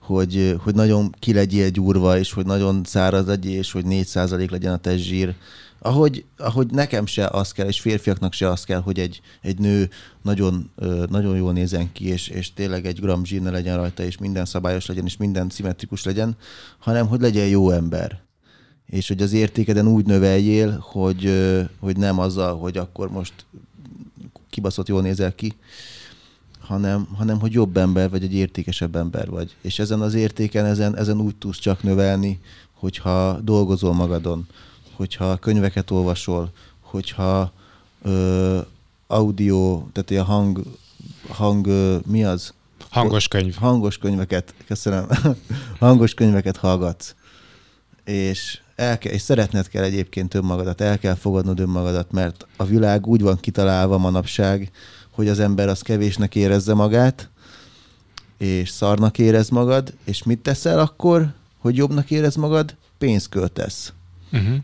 [0.07, 4.73] hogy, hogy nagyon ki legyél gyúrva, és hogy nagyon száraz legyél, és hogy 4% legyen
[4.73, 5.35] a testzsír.
[5.79, 9.91] Ahogy, ahogy nekem se az kell, és férfiaknak se az kell, hogy egy, egy nő
[10.23, 10.71] nagyon,
[11.09, 14.45] nagyon jól nézen ki, és, és tényleg egy gram zsír ne legyen rajta, és minden
[14.45, 16.37] szabályos legyen, és minden szimmetrikus legyen,
[16.79, 18.21] hanem hogy legyen jó ember.
[18.87, 21.31] És hogy az értékeden úgy növeljél, hogy,
[21.79, 23.35] hogy nem azzal, hogy akkor most
[24.51, 25.57] kibaszott jól nézel ki,
[26.67, 29.57] hanem, hanem hogy jobb ember vagy, egy értékesebb ember vagy.
[29.61, 32.41] És ezen az értéken, ezen, ezen úgy tudsz csak növelni,
[32.73, 34.47] hogyha dolgozol magadon,
[34.93, 37.53] hogyha könyveket olvasol, hogyha
[38.03, 38.59] ö,
[39.07, 40.63] audio, tehát a hang,
[41.29, 41.69] hang
[42.07, 42.55] mi az?
[42.91, 43.55] Hangos könyv.
[43.55, 45.07] Hangos könyveket, köszönöm,
[45.79, 47.15] hangos könyveket hallgatsz.
[48.05, 53.07] És, el kell, és szeretned kell egyébként önmagadat, el kell fogadnod önmagadat, mert a világ
[53.07, 54.71] úgy van kitalálva manapság,
[55.17, 57.29] hogy az ember az kevésnek érezze magát,
[58.39, 62.77] és szarnak érez magad, és mit teszel akkor, hogy jobbnak érez magad?
[62.99, 63.93] Pénzt költesz.
[64.33, 64.57] Uh-huh.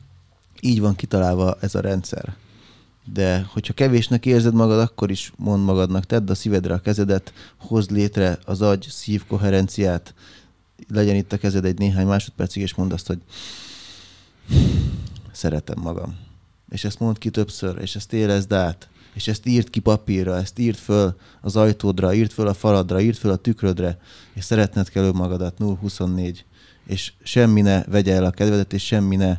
[0.60, 2.34] Így van kitalálva ez a rendszer.
[3.12, 7.90] De hogyha kevésnek érzed magad, akkor is mond magadnak, tedd a szívedre a kezedet, hozd
[7.90, 10.14] létre az agy szív koherenciát,
[10.88, 13.18] legyen itt a kezed egy néhány másodpercig, és mondd azt, hogy
[15.32, 16.16] szeretem magam.
[16.68, 20.59] És ezt mondd ki többször, és ezt érezd át, és ezt írt ki papírra, ezt
[20.59, 23.98] írt föl az ajtódra, írt föl a faladra, írt föl a tükrödre,
[24.33, 26.44] és szeretned kell önmagadat 024,
[26.87, 29.38] és semmi ne vegye el a kedvedet, és semmi ne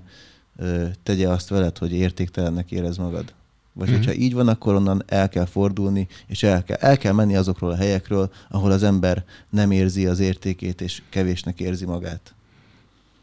[0.57, 3.33] ö, tegye azt veled, hogy értéktelennek érez magad.
[3.73, 3.97] Vagy mm-hmm.
[3.97, 7.71] hogyha így van, akkor onnan el kell fordulni, és el kell, el kell menni azokról
[7.71, 12.33] a helyekről, ahol az ember nem érzi az értékét, és kevésnek érzi magát.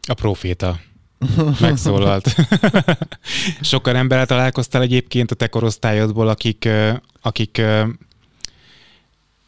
[0.07, 0.79] A proféta
[1.59, 2.35] megszólalt.
[3.61, 6.69] Sokan emberrel találkoztál egyébként a te korosztályodból, akik,
[7.21, 7.61] akik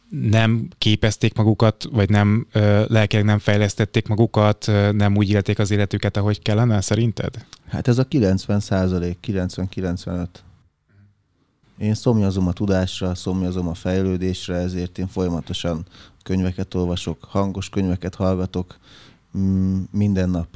[0.08, 2.46] nem képezték magukat, vagy nem
[2.86, 7.46] lelkileg nem fejlesztették magukat, nem úgy élték az életüket, ahogy kellene, szerinted?
[7.68, 10.26] Hát ez a 90 százalék, 90-95.
[11.78, 15.86] Én szomjazom a tudásra, szomjazom a fejlődésre, ezért én folyamatosan
[16.22, 18.78] könyveket olvasok, hangos könyveket hallgatok
[19.38, 20.46] mm, minden nap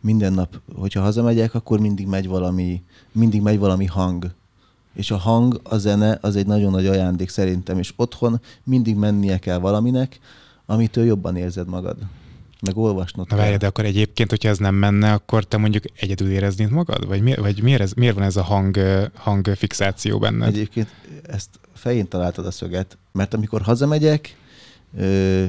[0.00, 2.82] minden nap, hogyha hazamegyek, akkor mindig megy valami,
[3.12, 4.30] mindig megy valami hang.
[4.94, 9.38] És a hang, a zene az egy nagyon nagy ajándék szerintem, és otthon mindig mennie
[9.38, 10.18] kell valaminek,
[10.66, 11.96] amitől jobban érzed magad.
[12.60, 16.30] Meg olvasnod Na várj, de akkor egyébként, hogyha ez nem menne, akkor te mondjuk egyedül
[16.30, 17.06] éreznéd magad?
[17.06, 18.78] Vagy, mi, vagy miért, ez, miért van ez a hang,
[19.14, 20.48] hang fixáció benned?
[20.48, 20.88] Egyébként
[21.22, 24.36] ezt fején találtad a szöget, mert amikor hazamegyek,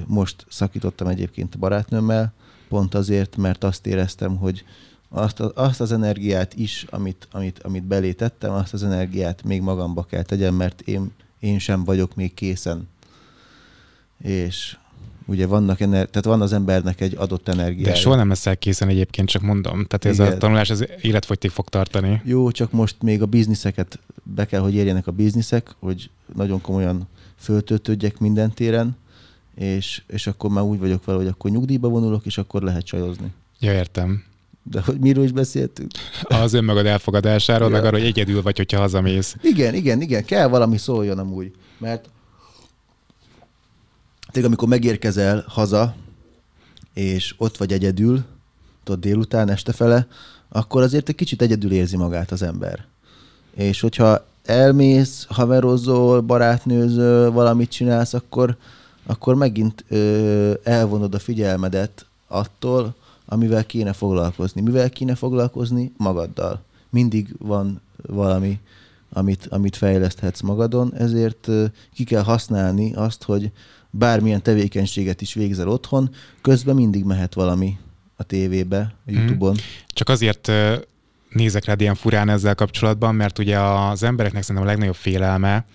[0.05, 2.33] most szakítottam egyébként a barátnőmmel,
[2.69, 4.63] pont azért, mert azt éreztem, hogy
[5.09, 10.03] azt, azt az energiát is, amit, amit, amit belé tettem, azt az energiát még magamba
[10.03, 12.87] kell tegyem, mert én, én sem vagyok még készen.
[14.23, 14.77] És
[15.25, 17.93] ugye vannak ener- tehát van az embernek egy adott energiája.
[17.93, 19.85] De soha nem leszel készen egyébként, csak mondom.
[19.85, 20.33] Tehát ez Igen.
[20.33, 22.21] a tanulás az életfogytig fog tartani.
[22.23, 27.07] Jó, csak most még a bizniszeket be kell, hogy érjenek a bizniszek, hogy nagyon komolyan
[27.37, 28.97] föltöltődjek minden téren,
[29.59, 33.33] és, és akkor már úgy vagyok vele, hogy akkor nyugdíjba vonulok, és akkor lehet csajozni.
[33.59, 34.23] Ja, értem.
[34.63, 35.91] De hogy miről is beszéltünk?
[36.23, 37.75] Az önmagad elfogadásáról, ja.
[37.75, 39.35] meg arról, hogy egyedül vagy, hogyha hazamész.
[39.41, 42.09] Igen, igen, igen, kell valami szóljon amúgy, mert
[44.31, 45.95] tényleg amikor megérkezel haza,
[46.93, 48.25] és ott vagy egyedül,
[48.83, 50.07] tudod, délután, este fele,
[50.49, 52.85] akkor azért egy kicsit egyedül érzi magát az ember.
[53.55, 58.57] És hogyha elmész, haverozol, barátnőzöl, valamit csinálsz, akkor,
[59.09, 62.95] akkor megint ö, elvonod a figyelmedet attól,
[63.25, 64.61] amivel kéne foglalkozni.
[64.61, 65.91] Mivel kéne foglalkozni?
[65.97, 66.63] Magaddal.
[66.89, 68.59] Mindig van valami,
[69.13, 73.51] amit, amit fejleszthetsz magadon, ezért ö, ki kell használni azt, hogy
[73.89, 76.09] bármilyen tevékenységet is végzel otthon,
[76.41, 77.77] közben mindig mehet valami
[78.15, 79.17] a tévébe, a mhm.
[79.17, 79.53] YouTube-on.
[79.53, 79.63] Hmm.
[79.87, 80.51] Csak azért
[81.29, 85.65] nézek rád ilyen furán ezzel kapcsolatban, mert ugye az embereknek szerintem a legnagyobb félelme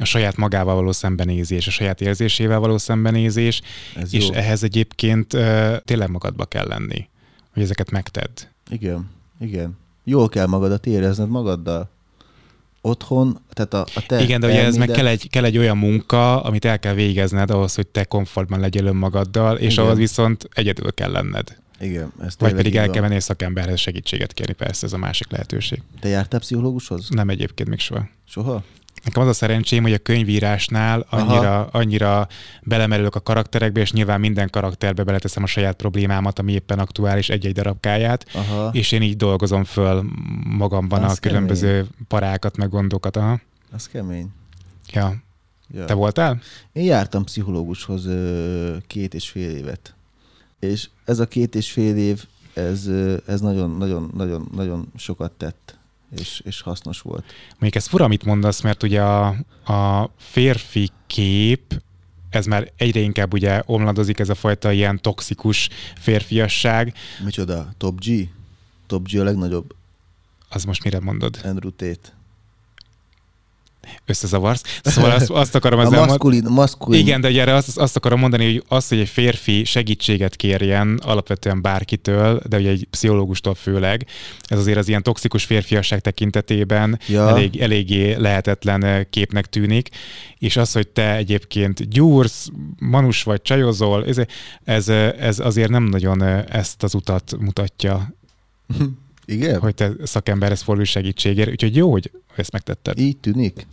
[0.00, 3.60] a saját magával való szembenézés, a saját érzésével való szembenézés,
[3.96, 4.34] Ez és jó.
[4.34, 7.08] ehhez egyébként uh, tényleg magadba kell lenni,
[7.52, 8.38] hogy ezeket megtedd.
[8.70, 9.10] Igen,
[9.40, 9.78] igen.
[10.04, 11.88] Jól kell magadat érezned magaddal.
[12.82, 15.78] Otthon, tehát a, a te Igen, de ugye ez meg kell egy, kell egy olyan
[15.78, 19.84] munka, amit el kell végezned ahhoz, hogy te komfortban legyél önmagaddal, és igen.
[19.84, 21.58] ahhoz viszont egyedül kell lenned.
[21.80, 22.12] Igen.
[22.22, 25.82] Ez Vagy pedig el kell menni szakemberhez segítséget kérni, persze ez a másik lehetőség.
[26.00, 27.08] Te jártál pszichológushoz?
[27.08, 28.08] Nem egyébként még soha.
[28.24, 28.62] Soha?
[29.04, 32.28] Nekem az a szerencsém, hogy a könyvírásnál annyira, annyira
[32.62, 37.52] belemerülök a karakterekbe, és nyilván minden karakterbe beleteszem a saját problémámat, ami éppen aktuális egy-egy
[37.52, 38.70] darabkáját, Aha.
[38.72, 40.04] és én így dolgozom föl
[40.44, 43.16] magamban Az a különböző parákat, meg gondokat.
[43.16, 43.40] Aha.
[43.72, 44.28] Az kemény.
[44.92, 45.14] Ja.
[45.74, 45.84] Ja.
[45.84, 46.40] Te voltál?
[46.72, 48.08] Én jártam pszichológushoz
[48.86, 49.94] két és fél évet.
[50.58, 52.88] És ez a két és fél év, ez,
[53.26, 55.78] ez nagyon, nagyon, nagyon, nagyon sokat tett,
[56.18, 57.24] és, és hasznos volt.
[57.50, 59.26] Mondjuk ez fura, amit mondasz, mert ugye a,
[59.64, 61.82] a férfi kép,
[62.30, 66.94] ez már egyre inkább ugye omladozik ez a fajta ilyen toxikus férfiasság.
[67.24, 67.72] Micsoda?
[67.76, 68.28] Top G?
[68.86, 69.74] Top G a legnagyobb
[70.48, 71.40] Az most mire mondod?
[71.44, 72.18] Andrew Tate.
[74.06, 74.62] Összezavarsz.
[74.82, 77.00] Szóval azt, azt akarom A ezzel mond- maszkulin, maszkulin.
[77.00, 81.00] Igen, de ugye erre azt, azt akarom mondani, hogy az, hogy egy férfi segítséget kérjen
[81.02, 84.06] alapvetően bárkitől, de ugye egy pszichológustól főleg,
[84.42, 87.28] ez azért az ilyen toxikus férfiasság tekintetében Ja.
[87.28, 89.88] elég, eléggé lehetetlen eh, képnek tűnik,
[90.38, 94.16] és az, hogy te egyébként gyúrsz, manus vagy csajozol, ez,
[94.64, 98.14] ez, eh, ez azért nem nagyon eh, ezt az utat mutatja,
[99.30, 99.60] Igen?
[99.60, 102.98] hogy te szakemberhez fordulj segítségért, úgyhogy jó, hogy ezt megtetted.
[102.98, 103.66] Így tűnik?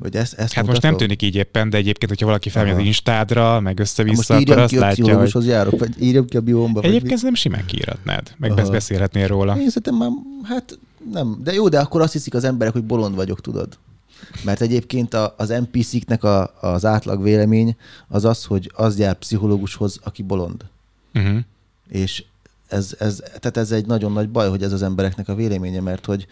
[0.00, 0.96] Hogy ezt, ezt Hát most nem mutatom?
[0.96, 2.86] tűnik így éppen, de egyébként, hogyha valaki felmegy az.
[2.86, 6.80] Instádra, meg Hát össze-vissza, Most akkor azt látja, hogy járok, vagy írjam ki a biomba.
[6.80, 8.50] egyébként nem simán kiíratnád, meg.
[8.50, 8.70] Aha.
[8.70, 9.52] beszélhetnél róla.
[9.52, 10.08] Én szerintem már,
[10.42, 10.78] hát
[11.12, 11.40] nem.
[11.44, 13.78] De jó, de akkor azt hiszik az emberek, hogy bolond vagyok, tudod?
[14.44, 17.76] Mert egyébként a, az NPC-knek a, az átlag vélemény
[18.08, 20.64] az az, hogy az jár pszichológushoz, aki bolond.
[21.14, 21.38] Uh-huh.
[21.88, 22.24] És
[22.74, 26.04] ez, ez, tehát ez egy nagyon nagy baj, hogy ez az embereknek a véleménye, mert
[26.04, 26.26] hogy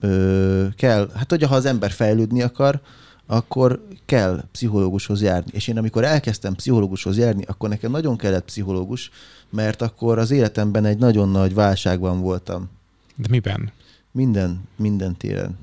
[0.00, 2.80] ö, kell, hát hogy ha az ember fejlődni akar,
[3.26, 5.50] akkor kell pszichológushoz járni.
[5.52, 9.10] És én amikor elkezdtem pszichológushoz járni, akkor nekem nagyon kellett pszichológus,
[9.50, 12.68] mert akkor az életemben egy nagyon nagy válságban voltam.
[13.16, 13.72] De miben?
[14.12, 15.58] Minden, minden téren.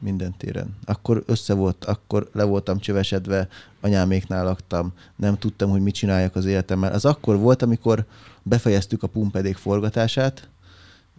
[0.00, 0.76] Minden téren.
[0.84, 3.48] Akkor össze volt, akkor le voltam csövesedve,
[3.80, 6.92] anyáméknál laktam, nem tudtam, hogy mit csináljak az életemmel.
[6.92, 8.04] Az akkor volt, amikor
[8.42, 10.48] befejeztük a pumpedék forgatását,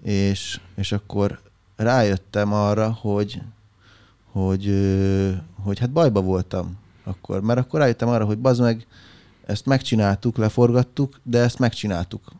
[0.03, 1.39] és, és akkor
[1.75, 3.41] rájöttem arra, hogy,
[4.31, 4.75] hogy,
[5.63, 7.41] hogy hát bajba voltam akkor.
[7.41, 8.87] Mert akkor rájöttem arra, hogy bazd meg,
[9.45, 12.31] ezt megcsináltuk, leforgattuk, de ezt megcsináltuk.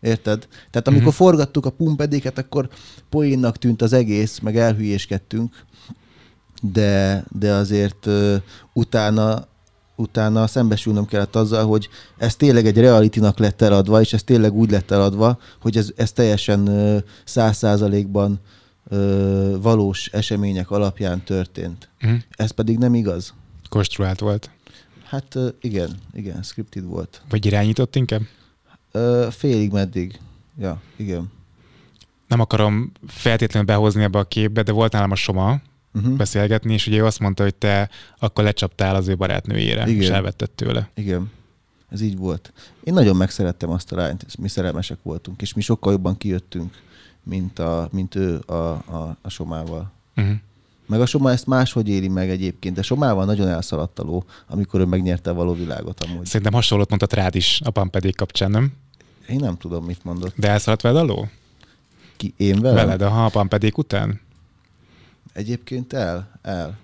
[0.00, 0.48] Érted?
[0.70, 1.16] Tehát amikor Mhm.
[1.16, 2.68] forgattuk a pumpedéket, akkor
[3.08, 5.64] poénnak tűnt az egész, meg elhülyéskedtünk,
[6.62, 8.34] de, de azért uh,
[8.72, 9.46] utána
[9.96, 14.70] utána szembesülnöm kellett azzal, hogy ez tényleg egy realitynak lett eladva, és ez tényleg úgy
[14.70, 16.68] lett eladva, hogy ez, ez teljesen
[17.24, 18.40] száz százalékban
[19.60, 21.88] valós események alapján történt.
[22.02, 22.18] Uh-huh.
[22.30, 23.34] Ez pedig nem igaz.
[23.68, 24.50] Konstruált volt.
[25.04, 27.22] Hát igen, igen, scripted volt.
[27.28, 28.22] Vagy irányított inkább?
[29.30, 30.20] Félig meddig.
[30.58, 31.32] Ja, igen.
[32.28, 35.60] Nem akarom feltétlenül behozni ebbe a képbe, de volt nálam a Soma
[35.94, 36.16] Uh-huh.
[36.16, 40.02] beszélgetni, és ugye ő azt mondta, hogy te akkor lecsaptál az ő barátnőjére, Igen.
[40.02, 40.90] és elvetted tőle.
[40.94, 41.30] Igen,
[41.88, 42.52] ez így volt.
[42.84, 46.82] Én nagyon megszerettem azt a lányt, mi szerelmesek voltunk, és mi sokkal jobban kijöttünk,
[47.22, 49.92] mint, a, mint ő a, a, a Somával.
[50.16, 50.34] Uh-huh.
[50.86, 54.80] Meg a Soma ezt máshogy éli meg egyébként, de Somával nagyon elszaladt a ló, amikor
[54.80, 56.26] ő megnyerte a való világot amúgy.
[56.26, 58.72] Szerintem hasonlót mondtad rád is a Pampedék kapcsán, nem?
[59.28, 60.34] Én nem tudom, mit mondott.
[60.36, 61.28] De elszaladt veled a ló?
[62.16, 62.86] Ki, én velem?
[62.86, 64.20] Veled, aha, a Pampedék után?
[65.32, 66.78] Egyébként el, el.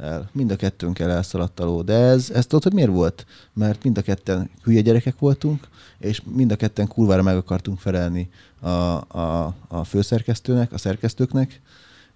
[0.00, 0.28] El.
[0.32, 1.82] Mind a kettőnkkel elszaladt a ló.
[1.82, 3.26] De ez, ez tudod, hogy miért volt?
[3.52, 8.30] Mert mind a ketten hülye gyerekek voltunk, és mind a ketten kurvára meg akartunk felelni
[8.60, 11.60] a, a, a főszerkesztőnek, a szerkesztőknek,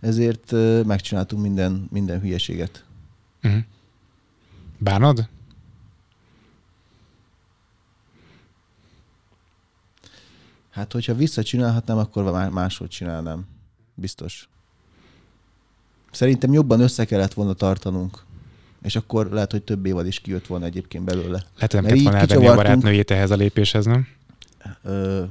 [0.01, 0.53] ezért
[0.87, 2.85] megcsináltunk minden, minden hülyeséget.
[3.43, 3.63] Uh-huh.
[4.79, 5.29] Bánod?
[10.71, 13.47] Hát, hogyha visszacsinálhatnám, akkor má- máshogy csinálnám.
[13.95, 14.49] Biztos.
[16.13, 18.25] Szerintem jobban össze kellett volna tartanunk.
[18.83, 21.43] És akkor lehet, hogy több évad is kijött volna egyébként belőle.
[21.55, 24.07] Lehet, hogy nem kellett volna elvenni a barátnőjét ehhez a lépéshez, nem?
[24.83, 25.23] Ö,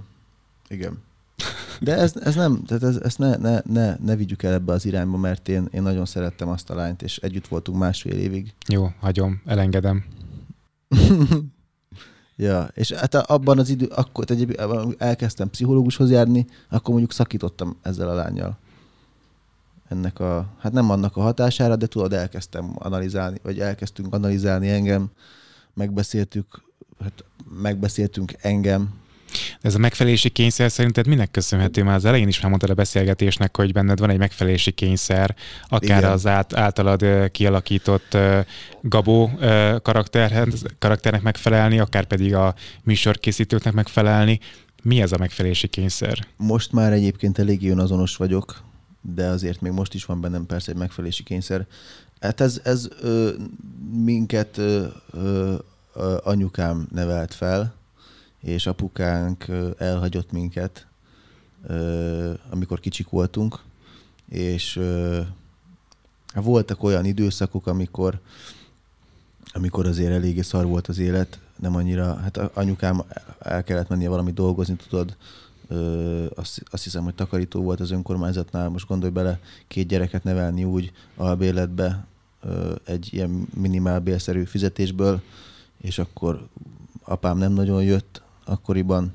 [0.68, 1.00] igen.
[1.80, 4.86] De ez, ez nem, tehát ez, ezt ne, ne, ne, ne vigyük el ebbe az
[4.86, 8.54] irányba, mert én, én nagyon szerettem azt a lányt, és együtt voltunk másfél évig.
[8.68, 10.04] Jó, hagyom, elengedem.
[12.36, 14.62] Ja, és hát abban az idő, akkor egyébként
[14.98, 18.58] elkezdtem pszichológushoz járni, akkor mondjuk szakítottam ezzel a lányjal.
[19.92, 25.12] Ennek a, hát nem annak a hatására, de tudod, elkezdtem analizálni, vagy elkezdtünk analizálni engem,
[25.74, 26.64] megbeszéltük,
[27.04, 27.24] hát
[27.62, 28.94] megbeszéltünk engem,
[29.62, 31.84] De ez a megfelelési kényszer szerinted minek köszönhető?
[31.84, 35.36] Már az elején is elmondtad a beszélgetésnek, hogy benned van egy megfelelési kényszer,
[35.68, 36.12] akár Igen.
[36.12, 38.18] az át, általad kialakított
[38.82, 39.32] Gabó
[40.80, 44.40] karakternek megfelelni, akár pedig a műsorkészítőknek megfelelni.
[44.84, 46.28] Mi ez a megfelelési kényszer?
[46.38, 48.64] Most már egyébként eléggé önazonos vagyok,
[49.02, 51.68] de azért még most is van bennem persze egy megfelelési kényszer.
[52.20, 53.34] Hát ez, ez ö,
[53.92, 55.56] minket ö, ö,
[56.24, 57.74] anyukám nevelt fel,
[58.40, 59.46] és apukánk
[59.78, 60.88] elhagyott minket,
[61.68, 63.60] ö, amikor kicsik voltunk,
[64.30, 65.22] és ö,
[66.34, 68.20] voltak olyan időszakok, amikor
[69.54, 73.04] amikor azért eléggé szar volt az élet, nem annyira, hát anyukám
[73.40, 75.16] el kellett mennie valami dolgozni, tudod,
[75.72, 80.64] ö, azt, azt hiszem, hogy takarító volt az önkormányzatnál, most gondolj bele, két gyereket nevelni
[80.64, 82.06] úgy albérletbe,
[82.42, 85.22] ö, egy ilyen minimálbélszerű fizetésből,
[85.82, 86.48] és akkor
[87.04, 89.12] apám nem nagyon jött akkoriban,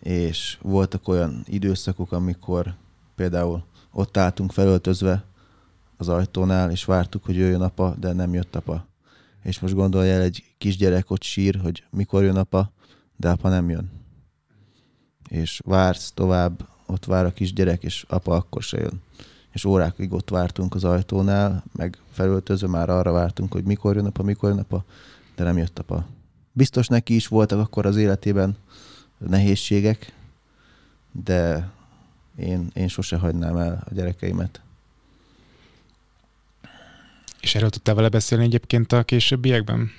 [0.00, 2.74] és voltak olyan időszakok, amikor
[3.14, 5.24] például ott álltunk felöltözve
[5.96, 8.86] az ajtónál, és vártuk, hogy jöjjön apa, de nem jött apa
[9.44, 12.72] és most gondolja el egy kisgyerek ott sír, hogy mikor jön apa,
[13.16, 13.93] de apa nem jön.
[15.34, 19.02] És vársz tovább, ott vár a kisgyerek, és apa akkor se jön.
[19.52, 24.22] És órákig ott vártunk az ajtónál, meg felöltözve már arra vártunk, hogy mikor jön apa,
[24.22, 24.84] mikor jön apa,
[25.36, 26.06] de nem jött apa.
[26.52, 28.56] Biztos neki is voltak akkor az életében
[29.18, 30.12] nehézségek,
[31.12, 31.70] de
[32.36, 34.60] én, én sose hagynám el a gyerekeimet.
[37.40, 39.90] És erről tudtál vele beszélni egyébként a későbbiekben?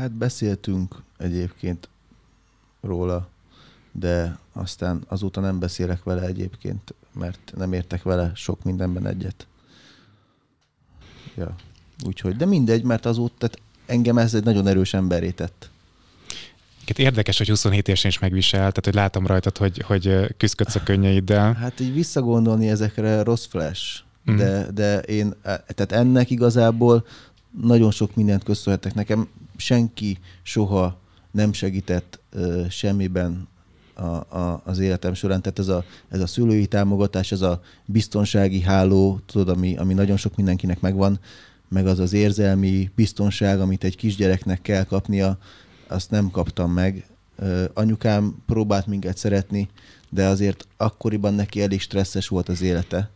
[0.00, 1.88] Hát beszéltünk egyébként
[2.80, 3.28] róla,
[3.92, 9.46] de aztán azóta nem beszélek vele egyébként, mert nem értek vele sok mindenben egyet.
[11.36, 11.54] Ja,
[12.06, 15.70] úgyhogy, de mindegy, mert azóta tehát engem ez egy nagyon erős emberé tett.
[16.96, 21.52] Érdekes, hogy 27 évesen is megvisel, tehát hogy látom rajtad, hogy, hogy küzdködsz a könnyeiddel.
[21.52, 24.36] Hát így visszagondolni ezekre rossz flash, mm.
[24.36, 27.06] de, de én, e, tehát ennek igazából
[27.62, 28.94] nagyon sok mindent köszönhetek.
[28.94, 30.98] Nekem senki soha
[31.30, 33.48] nem segített uh, semmiben
[33.94, 35.42] a, a, az életem során.
[35.42, 40.16] Tehát ez a, ez a szülői támogatás, ez a biztonsági háló, tudod, ami, ami nagyon
[40.16, 41.20] sok mindenkinek megvan,
[41.68, 45.38] meg az az érzelmi biztonság, amit egy kisgyereknek kell kapnia,
[45.86, 47.06] azt nem kaptam meg.
[47.74, 49.68] Anyukám próbált minket szeretni,
[50.08, 53.10] de azért akkoriban neki elég stresszes volt az élete.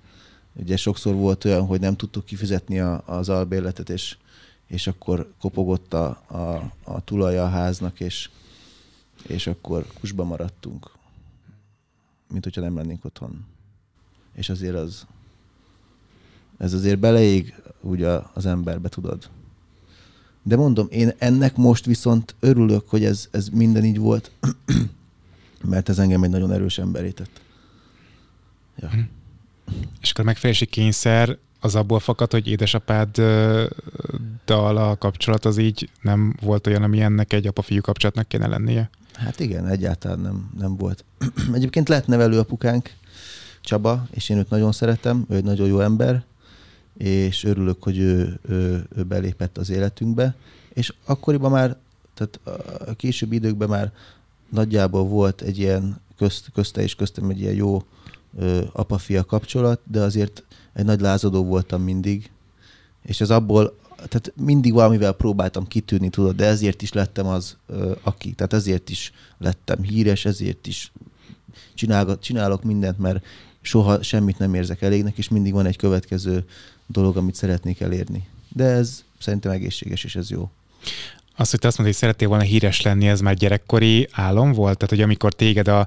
[0.53, 4.17] Ugye sokszor volt olyan, hogy nem tudtuk kifizetni a, az albérletet, és,
[4.67, 8.31] és akkor kopogott a, a, a tulaja a háznak, és,
[9.27, 10.91] és akkor kusba maradtunk.
[12.29, 13.45] Mint hogyha nem lennénk otthon.
[14.35, 15.07] És azért az,
[16.59, 19.31] ez azért beleég úgy a, az emberbe, tudod.
[20.43, 24.31] De mondom, én ennek most viszont örülök, hogy ez, ez minden így volt,
[25.71, 27.41] mert ez engem egy nagyon erős emberített.
[28.77, 28.89] Ja.
[28.89, 29.01] Hm.
[30.01, 33.69] És akkor megfelelési kényszer az abból fakad, hogy édesapáddal
[34.77, 38.91] a kapcsolat az így nem volt olyan, ami ennek egy apa-fiú kapcsolatnak kéne lennie?
[39.13, 41.05] Hát igen, egyáltalán nem, nem volt.
[41.55, 42.91] Egyébként lett nevelőapukánk,
[43.61, 46.25] Csaba, és én őt nagyon szeretem, ő egy nagyon jó ember,
[46.97, 50.35] és örülök, hogy ő, ő, ő belépett az életünkbe,
[50.73, 51.77] és akkoriban már,
[52.15, 52.41] tehát
[52.89, 53.93] a későbbi időkben már
[54.49, 57.83] nagyjából volt egy ilyen közt, közte és köztem egy ilyen jó
[58.73, 60.44] apa-fia kapcsolat, de azért
[60.75, 62.31] egy nagy lázadó voltam mindig,
[63.03, 67.57] és ez abból, tehát mindig valamivel próbáltam kitűnni, tudod, de ezért is lettem az,
[68.03, 70.93] aki, tehát ezért is lettem híres, ezért is
[71.75, 73.25] csinálok, csinálok mindent, mert
[73.61, 76.45] soha semmit nem érzek elégnek, és mindig van egy következő
[76.87, 78.27] dolog, amit szeretnék elérni.
[78.53, 80.51] De ez szerintem egészséges, és ez jó.
[81.37, 84.77] Az, hogy te azt mondod, hogy szerettél volna híres lenni, ez már gyerekkori álom volt?
[84.77, 85.87] Tehát, hogy amikor téged a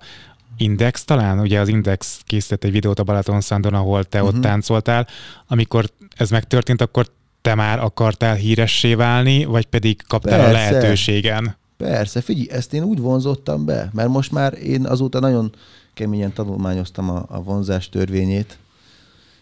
[0.58, 4.28] Index talán, ugye az Index készített egy videót a Balaton Szándon, ahol te uh-huh.
[4.28, 4.50] ott mhm.
[4.50, 5.08] táncoltál,
[5.48, 7.08] amikor ez megtörtént, akkor
[7.42, 10.50] te már akartál híressé válni, vagy pedig kaptál Persze.
[10.50, 11.56] a lehetőségen?
[11.78, 15.56] Persze, figyelj, ezt én úgy vonzottam be, mert most már én azóta nagyon
[15.94, 18.58] keményen tanulmányoztam a, a vonzás törvényét,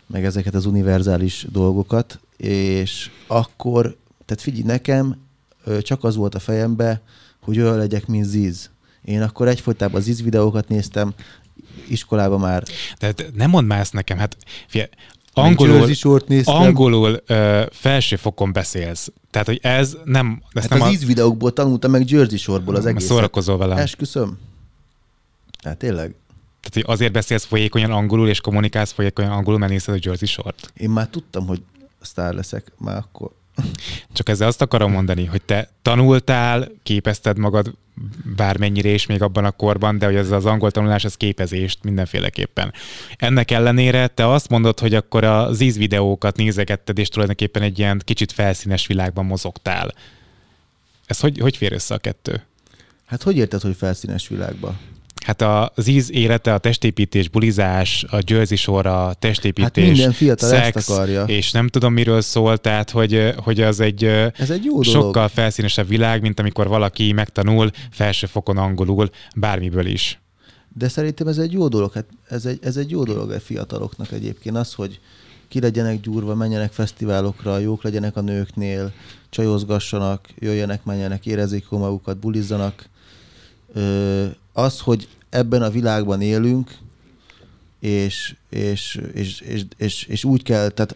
[0.08, 5.18] meg ezeket az univerzális dolgokat, és akkor, tehát figyelj, nekem
[5.82, 7.02] csak az volt a fejembe,
[7.42, 8.70] hogy olyan legyek, mint Ziz.
[9.06, 11.14] Én akkor egyfolytában Ziz videókat néztem,
[11.88, 12.64] iskolában már.
[12.98, 14.38] Tehát nem mondd már ezt nekem, hát
[14.68, 14.86] fia,
[15.34, 15.88] angolul,
[16.44, 19.12] angolul ö, felső fokon beszélsz.
[19.32, 20.42] Tehát, hogy ez nem...
[20.52, 20.92] Ez hát nem az a...
[20.92, 23.06] íz videókból tanultam meg Jersey sorból az egész.
[23.06, 23.78] Szórakozol velem.
[23.78, 24.38] Esküszöm.
[25.64, 26.16] Hát tényleg.
[26.60, 30.72] Tehát, hogy azért beszélsz folyékonyan angolul, és kommunikálsz folyékonyan angolul, mert nézted a Jersey Short.
[30.74, 31.62] Én már tudtam, hogy
[32.02, 33.32] sztár leszek, már akkor.
[34.14, 37.74] Csak ezzel azt akarom mondani, hogy te tanultál, képezted magad
[38.36, 42.74] bármennyire is még abban a korban, de hogy ez az angol tanulás, ez képezést mindenféleképpen.
[43.18, 48.02] Ennek ellenére te azt mondod, hogy akkor a Ziz videókat nézegetted, és tulajdonképpen egy ilyen
[48.04, 49.94] kicsit felszínes világban mozogtál.
[51.06, 52.42] Ez hogy, hogy fér össze a kettő?
[53.06, 54.76] Hát hogy érted, hogy felszínes világba?
[55.26, 55.42] Hát
[55.76, 60.64] az íz élete, a testépítés, bulizás, a Jersey Shore, a testépítés, Hát minden fiatal ezt
[60.74, 61.24] szex, akarja.
[61.24, 64.84] és nem tudom miről szól, tehát hogy, hogy az egy Ez egy jó dolog.
[65.04, 70.20] sokkal felszínesebb világ, mint amikor valaki megtanul felső fokon angolul bármiből is.
[70.74, 71.94] De szerintem ez egy jó dolog.
[71.94, 74.56] Hát ez egy, ez egy jó dolog a fiataloknak egyébként.
[74.58, 75.00] Az, hogy
[75.48, 78.92] ki legyenek gyúrva, menjenek fesztiválokra, jók legyenek a nőknél,
[79.30, 82.90] csajozgassanak, jöjjenek, menjenek, érezzék magukat, bulizzanak.
[83.74, 86.78] Ö, az, hogy ebben a világban élünk,
[87.80, 90.96] és, és, és, és, és, és úgy kell, tehát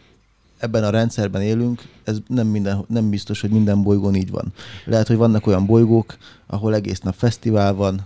[0.58, 4.54] ebben a rendszerben élünk, ez nem, minden, nem biztos, hogy minden bolygón így van.
[4.86, 8.06] Lehet, hogy vannak olyan bolygók, ahol egész nap fesztivál van,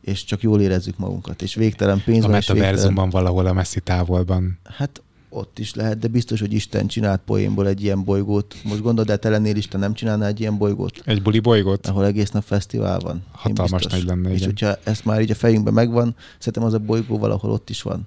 [0.00, 2.62] és csak jól érezzük magunkat, és végtelen pénz A van, végtelen...
[2.62, 4.58] metaverzumban valahol a messzi távolban.
[4.64, 5.02] Hát
[5.32, 8.56] ott is lehet, de biztos, hogy Isten csinált poénból egy ilyen bolygót.
[8.64, 11.02] Most gondold el, te lennél Isten, nem csinálná egy ilyen bolygót?
[11.04, 11.86] Egy buli bolygót?
[11.86, 13.24] ahol egész nap fesztivál van.
[13.32, 14.48] Hatalmas nagy lenne, És igen.
[14.48, 18.06] hogyha ezt már így a fejünkben megvan, szerintem az a bolygó valahol ott is van.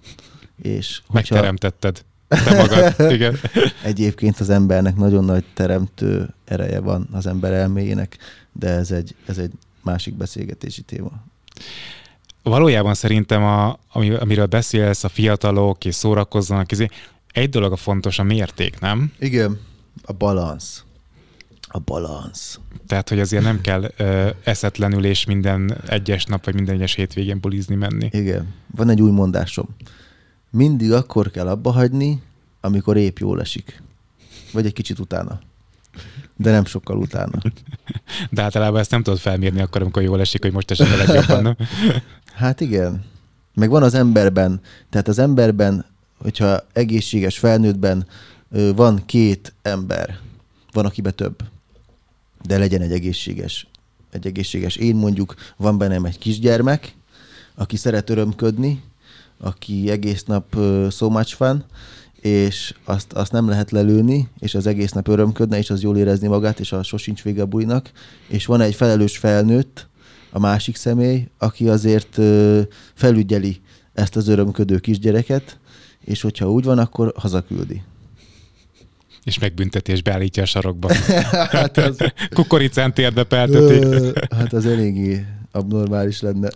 [0.61, 2.03] És hogyha Megteremtetted.
[2.27, 2.95] Te magad.
[3.15, 3.37] Igen.
[3.83, 8.17] egyébként az embernek nagyon nagy teremtő ereje van az ember elméjének,
[8.51, 9.51] de ez egy, ez egy
[9.83, 11.11] másik beszélgetési téma.
[12.43, 16.89] Valójában szerintem, a, ami, amiről beszélsz, a fiatalok és szórakozzanak, izé,
[17.35, 19.11] egy dolog a fontos, a mérték, nem?
[19.19, 19.59] Igen.
[20.03, 20.83] A balansz.
[21.67, 22.59] A balansz.
[22.87, 27.39] Tehát, hogy azért nem kell ö, eszetlenül és minden egyes nap, vagy minden egyes hétvégén
[27.39, 28.09] bulizni menni.
[28.11, 28.53] Igen.
[28.75, 29.75] Van egy új mondásom.
[30.49, 32.21] Mindig akkor kell abba hagyni,
[32.61, 33.81] amikor épp jól esik.
[34.53, 35.39] Vagy egy kicsit utána.
[36.35, 37.39] De nem sokkal utána.
[38.29, 41.43] De általában ezt nem tudod felmérni akkor, amikor jól esik, hogy most esik a legjobban.
[41.43, 41.55] Nem?
[42.33, 43.03] Hát igen.
[43.53, 45.85] Meg van az emberben, tehát az emberben,
[46.17, 48.07] hogyha egészséges felnőttben
[48.75, 50.19] van két ember,
[50.71, 51.43] van akiben több,
[52.43, 53.67] de legyen egy egészséges,
[54.11, 54.75] egy egészséges.
[54.75, 56.95] Én mondjuk, van bennem egy kisgyermek,
[57.55, 58.83] aki szeret örömködni,
[59.37, 60.57] aki egész nap
[60.91, 61.63] so much fun,
[62.21, 66.27] és azt, azt nem lehet lelőni, és az egész nap örömködne, és az jól érezni
[66.27, 67.91] magát, és az sosincs vége a bulinak,
[68.27, 69.87] és van egy felelős felnőtt,
[70.31, 72.19] a másik személy, aki azért
[72.93, 73.61] felügyeli
[73.93, 75.59] ezt az örömködő kisgyereket,
[76.05, 77.81] és hogyha úgy van, akkor hazaküldi.
[79.23, 80.93] És megbüntetés beállítja a sarokba.
[81.51, 81.97] hát az,
[82.33, 83.55] Kukoricán pelteti.
[83.55, 86.49] ö, hát az eléggé abnormális lenne.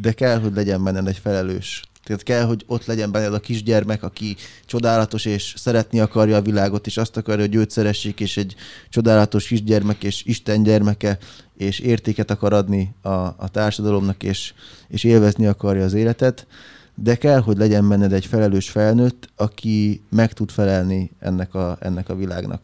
[0.00, 1.82] De kell, hogy legyen benned egy felelős.
[2.04, 4.36] Tehát kell, hogy ott legyen benned a kisgyermek, aki
[4.66, 8.54] csodálatos, és szeretni akarja a világot, és azt akarja, hogy őt szeressék, és egy
[8.88, 11.18] csodálatos kisgyermek, és Isten gyermeke,
[11.56, 14.52] és értéket akar adni a, a társadalomnak, és,
[14.88, 16.46] és élvezni akarja az életet.
[16.94, 22.08] De kell, hogy legyen benned egy felelős felnőtt, aki meg tud felelni ennek a, ennek
[22.08, 22.62] a világnak.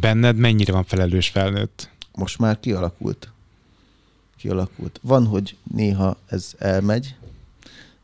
[0.00, 1.90] Benned mennyire van felelős felnőtt?
[2.20, 3.32] most már kialakult.
[4.36, 5.00] Kialakult.
[5.02, 7.14] Van, hogy néha ez elmegy,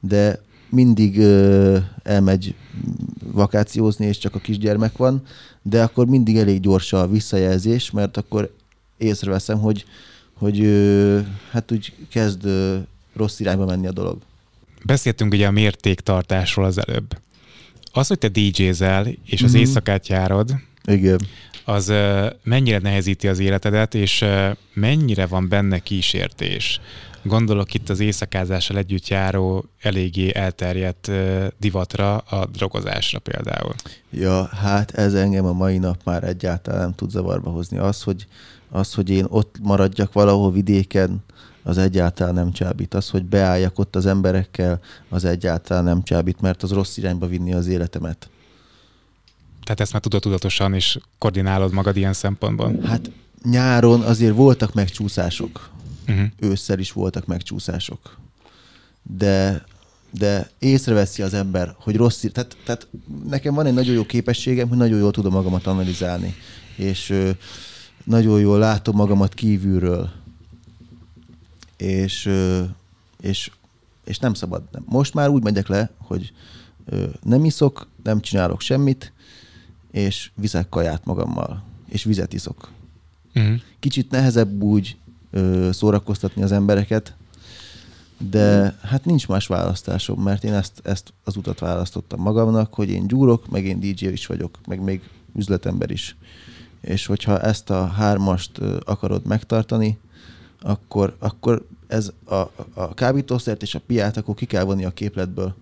[0.01, 2.55] de mindig ö, elmegy
[3.25, 5.23] vakációzni, és csak a kisgyermek van,
[5.63, 8.55] de akkor mindig elég gyors a visszajelzés, mert akkor
[8.97, 9.85] észreveszem, hogy,
[10.35, 12.79] hogy ö, hát úgy kezd ö,
[13.15, 14.19] rossz irányba menni a dolog.
[14.85, 17.19] Beszéltünk ugye a mértéktartásról az előbb.
[17.93, 19.59] Az, hogy te DJ-zel, és az Mhm.
[19.61, 20.55] éjszakát járod,
[20.85, 21.21] Igen.
[21.65, 21.93] az
[22.43, 24.25] mennyire nehezíti az életedet, és
[24.75, 26.81] mennyire van benne kísértés?
[27.23, 31.11] Gondolok itt az éjszakázással együtt járó, eléggé elterjedt
[31.61, 33.75] divatra, a drogozásra például.
[34.11, 37.79] Ja, hát ez engem a mai nap már egyáltalán nem tud zavarba hozni.
[37.79, 38.27] Az, hogy,
[38.71, 41.25] az, hogy én ott maradjak valahol vidéken,
[41.67, 42.95] az egyáltalán nem csábít.
[42.95, 47.55] Az, hogy beálljak ott az emberekkel, az egyáltalán nem csábít, mert az rossz irányba vinni
[47.55, 48.29] az életemet.
[49.63, 52.81] Tehát ezt már tudod tudatosan, és koordinálod magad ilyen szempontból.
[52.85, 53.11] Hát
[53.51, 55.71] nyáron azért voltak megcsúszások.
[56.09, 56.27] Uh-huh.
[56.39, 58.17] Ősszel is voltak megcsúszások.
[59.03, 59.65] De,
[60.11, 62.33] de észreveszi az ember, hogy rossz ír...
[62.33, 62.87] Tehát, tehát
[63.29, 66.35] nekem van egy nagyon jó képességem, hogy nagyon jól tudom magamat analizálni.
[66.77, 67.31] És ö,
[68.05, 70.25] nagyon jól látom magamat kívülről.
[71.77, 72.31] És,
[73.21, 73.51] és,
[74.05, 74.63] és nem szabad.
[74.85, 76.33] Most már úgy megyek le, hogy
[77.23, 79.13] nem iszok, nem csinálok semmit,
[79.91, 82.75] és viszek kaját magammal, és vizet iszok
[83.37, 83.61] Uh-huh.
[83.79, 84.97] kicsit nehezebb úgy
[85.31, 87.15] ö, szórakoztatni az embereket,
[88.31, 93.07] de hát nincs más választásom, mert én ezt, ezt az utat választottam magamnak, hogy én
[93.07, 95.01] gyúrok, meg én DJ is vagyok, meg még
[95.35, 96.17] üzletember is.
[96.81, 99.99] És hogyha ezt a hármast akarod megtartani,
[100.61, 102.35] akkor, akkor ez a,
[102.75, 105.55] a kábítószert és a piát akkor ki kell vonni a képletből.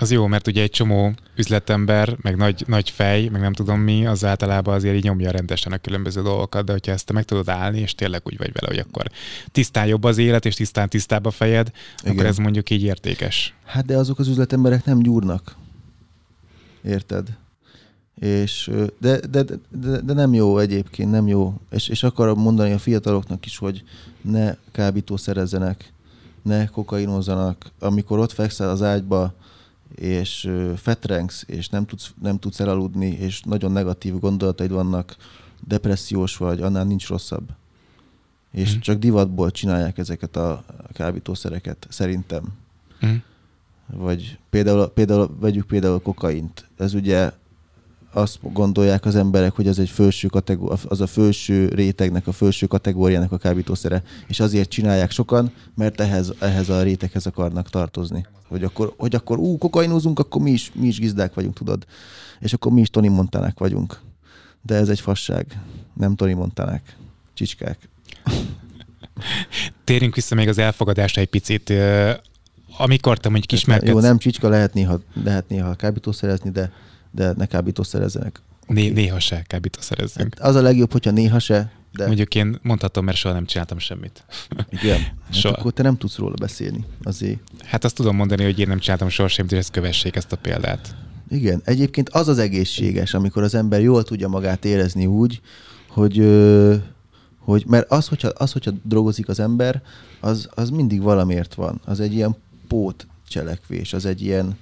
[0.00, 4.06] Az jó, mert ugye egy csomó üzletember, meg nagy, nagy fej, meg nem tudom mi,
[4.06, 7.48] az általában azért így nyomja rendesen a különböző dolgokat, de hogyha ezt te meg tudod
[7.48, 9.10] állni, és tényleg úgy vagy vele, hogy akkor
[9.52, 12.12] tisztán jobb az élet, és tisztán tisztább a fejed, Igen.
[12.12, 13.54] akkor ez mondjuk így értékes.
[13.64, 15.56] Hát de azok az üzletemberek nem gyúrnak.
[16.82, 17.28] Érted?
[18.18, 21.54] És, de, de, de, de, nem jó egyébként, nem jó.
[21.70, 23.84] És, és akarom mondani a fiataloknak is, hogy
[24.20, 25.92] ne kábítószerezzenek,
[26.42, 27.70] ne kokainozzanak.
[27.78, 29.34] Amikor ott fekszel az ágyba,
[29.94, 35.16] és fetrengsz, és nem tudsz, nem tudsz elaludni, és nagyon negatív gondolataid vannak,
[35.66, 37.48] depressziós vagy, annál nincs rosszabb.
[38.52, 38.78] És mm.
[38.78, 42.42] csak divatból csinálják ezeket a kábítószereket, szerintem.
[43.06, 43.14] Mm.
[43.86, 46.68] Vagy például, például vegyük például a kokaint.
[46.76, 47.32] Ez ugye
[48.12, 52.66] azt gondolják az emberek, hogy az egy felső kategória, az a felső rétegnek, a felső
[52.66, 58.26] kategóriának a kábítószere, és azért csinálják sokan, mert ehhez, ehhez a réteghez akarnak tartozni.
[58.48, 61.86] Hogy akkor, hogy akkor ú, kokainózunk, akkor mi is, mi is gizdák vagyunk, tudod.
[62.40, 64.00] És akkor mi is Tony Montanák vagyunk.
[64.62, 65.60] De ez egy fasság.
[65.94, 66.96] Nem Tony Montanák.
[67.34, 67.88] Csicskák.
[69.84, 71.72] Térjünk vissza még az elfogadásra egy picit.
[72.76, 73.92] Amikor te mondjuk ismerkedsz...
[73.92, 76.72] Jó, nem csicska, lehet néha, lehet néha kábítószerezni, de
[77.10, 78.42] de ne kábítószerezzenek.
[78.66, 80.38] Né- néha se kábítószerezzünk.
[80.38, 81.72] Hát az a legjobb, hogyha néha se.
[81.92, 82.06] De...
[82.06, 84.24] Mondjuk én mondhatom, mert soha nem csináltam semmit.
[84.70, 85.00] Igen?
[85.28, 85.56] Hát soha.
[85.56, 87.38] akkor te nem tudsz róla beszélni azért.
[87.64, 90.36] Hát azt tudom mondani, hogy én nem csináltam soha semmit, és ezt kövessék ezt a
[90.36, 90.96] példát.
[91.30, 95.40] Igen, egyébként az az egészséges, amikor az ember jól tudja magát érezni úgy,
[95.88, 96.16] hogy,
[97.38, 99.82] hogy mert az, hogyha, az, hogyha drogozik az ember,
[100.20, 101.80] az, az mindig valamiért van.
[101.84, 102.36] Az egy ilyen
[102.68, 104.56] pót cselekvés, az egy ilyen,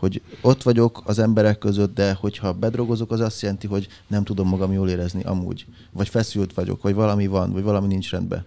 [0.00, 4.48] hogy ott vagyok az emberek között, de hogyha bedrogozok, az azt jelenti, hogy nem tudom
[4.48, 5.66] magam jól érezni amúgy.
[5.92, 8.44] Vagy feszült vagyok, vagy valami van, vagy valami nincs rendben.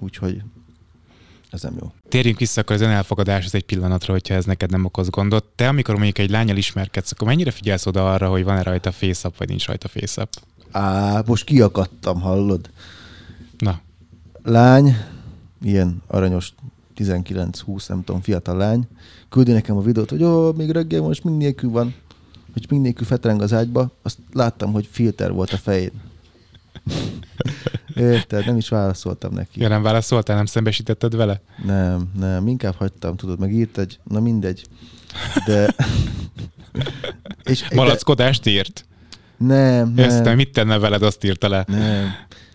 [0.00, 0.42] Úgyhogy
[1.50, 1.92] ez nem jó.
[2.08, 5.44] Térjünk vissza akkor az önelfogadáshoz egy pillanatra, hogyha ez neked nem okoz gondot.
[5.44, 9.36] Te, amikor mondjuk egy lányal ismerkedsz, akkor mennyire figyelsz oda arra, hogy van-e rajta fészap,
[9.36, 10.28] vagy nincs rajta fészap?
[10.70, 12.70] Á, most kiakadtam, hallod?
[13.58, 13.80] Na.
[14.42, 14.96] Lány,
[15.62, 16.54] ilyen aranyos
[16.96, 18.86] 19-20, nem tudom, fiatal lány,
[19.28, 21.94] küldi nekem a videót, hogy ó, még reggel most mind nélkül van,
[22.52, 25.92] hogy mind nélkül fetreng az ágyba, azt láttam, hogy filter volt a fején.
[27.94, 28.46] Érted?
[28.46, 29.60] Nem is válaszoltam neki.
[29.60, 31.40] Ja, nem válaszoltál, nem szembesítetted vele?
[31.64, 34.66] Nem, nem, inkább hagytam, tudod, meg írt egy, na mindegy.
[35.46, 35.74] De...
[37.50, 38.84] és, Malackodást írt?
[39.36, 40.04] Nem, nem.
[40.08, 41.64] Ezt mit tenne veled, azt írta le?
[41.66, 42.10] Nem.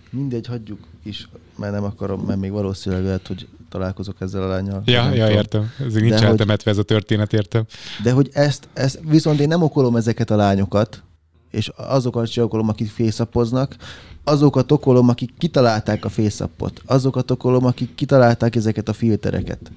[0.10, 4.82] Mindegy, hagyjuk is, mert nem akarom, mert még valószínűleg lehet, hogy találkozok ezzel a lányal.
[4.86, 5.72] Ja, ja értem.
[5.86, 7.66] Ez nincs eltemetve ez a történet, értem.
[8.04, 11.04] De hogy ezt, ezt, viszont én nem okolom ezeket a lányokat,
[11.52, 13.76] és azokat sem okolom, akik fészapoznak,
[14.24, 19.72] azokat okolom, akik kitalálták a fészapot, azokat okolom, akik kitalálták ezeket a filtereket.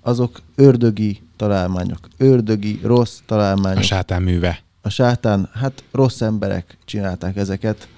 [0.00, 3.78] Azok ördögi találmányok, ördögi rossz találmányok.
[3.78, 4.62] A sátán műve.
[4.82, 7.88] A sátán, hát rossz emberek csinálták ezeket,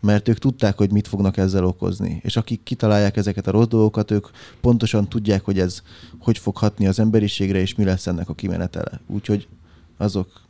[0.00, 2.20] mert ők tudták, hogy mit fognak ezzel okozni.
[2.22, 4.26] És akik kitalálják ezeket a rossz dolgokat, ők
[4.60, 5.82] pontosan tudják, hogy ez
[6.18, 9.00] hogy fog hatni az emberiségre, és mi lesz ennek a kimenetele.
[9.06, 9.48] Úgyhogy
[9.96, 10.40] azok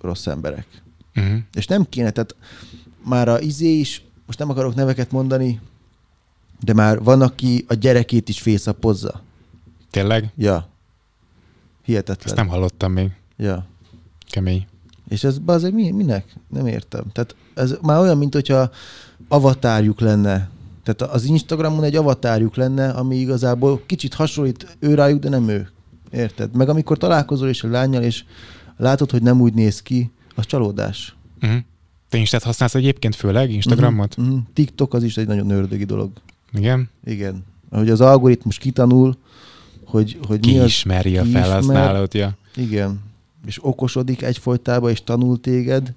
[0.00, 0.66] rossz emberek.
[1.16, 1.38] Uh-huh.
[1.52, 2.36] És nem kéne, tehát
[3.04, 5.60] már a izé is, most nem akarok neveket mondani,
[6.60, 9.22] de már van, aki a gyerekét is fészapozza.
[9.90, 10.32] Tényleg?
[10.36, 10.68] Ja.
[11.82, 12.26] Hihetetlen.
[12.26, 13.10] Ezt nem hallottam még.
[13.36, 13.66] Ja.
[14.30, 14.66] Kemény.
[15.10, 16.34] És ez azért mi, minek?
[16.48, 17.04] Nem értem.
[17.12, 18.70] Tehát ez már olyan, mint hogyha
[19.28, 20.48] avatárjuk lenne.
[20.82, 25.70] Tehát az Instagramon egy avatárjuk lenne, ami igazából kicsit hasonlít ő rájuk, de nem ő.
[26.10, 26.56] Érted?
[26.56, 28.24] Meg amikor találkozol is a lányjal, és
[28.76, 31.16] látod, hogy nem úgy néz ki, az csalódás.
[31.42, 31.60] Uh-huh.
[32.08, 34.18] Te Instát használsz egyébként főleg, Instagramot?
[34.18, 34.34] Uh-huh.
[34.34, 34.48] Uh-huh.
[34.52, 36.10] TikTok az is egy nagyon ördögi dolog.
[36.52, 36.88] Igen?
[37.04, 37.44] Igen.
[37.70, 39.16] Hogy az algoritmus kitanul,
[39.84, 42.36] hogy, hogy ki mi az, ismeri a felhasználót, ja.
[42.54, 43.08] Igen
[43.46, 45.94] és okosodik egyfolytában, és tanul téged,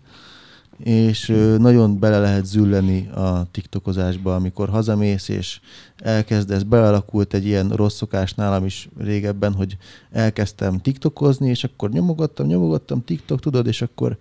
[0.77, 5.59] és nagyon bele lehet zülleni a tiktokozásba, amikor hazamész, és
[5.97, 9.77] elkezdesz, bealakult egy ilyen rossz szokás nálam is régebben, hogy
[10.11, 14.17] elkezdtem tiktokozni, és akkor nyomogattam, nyomogattam tiktok, tudod, és akkor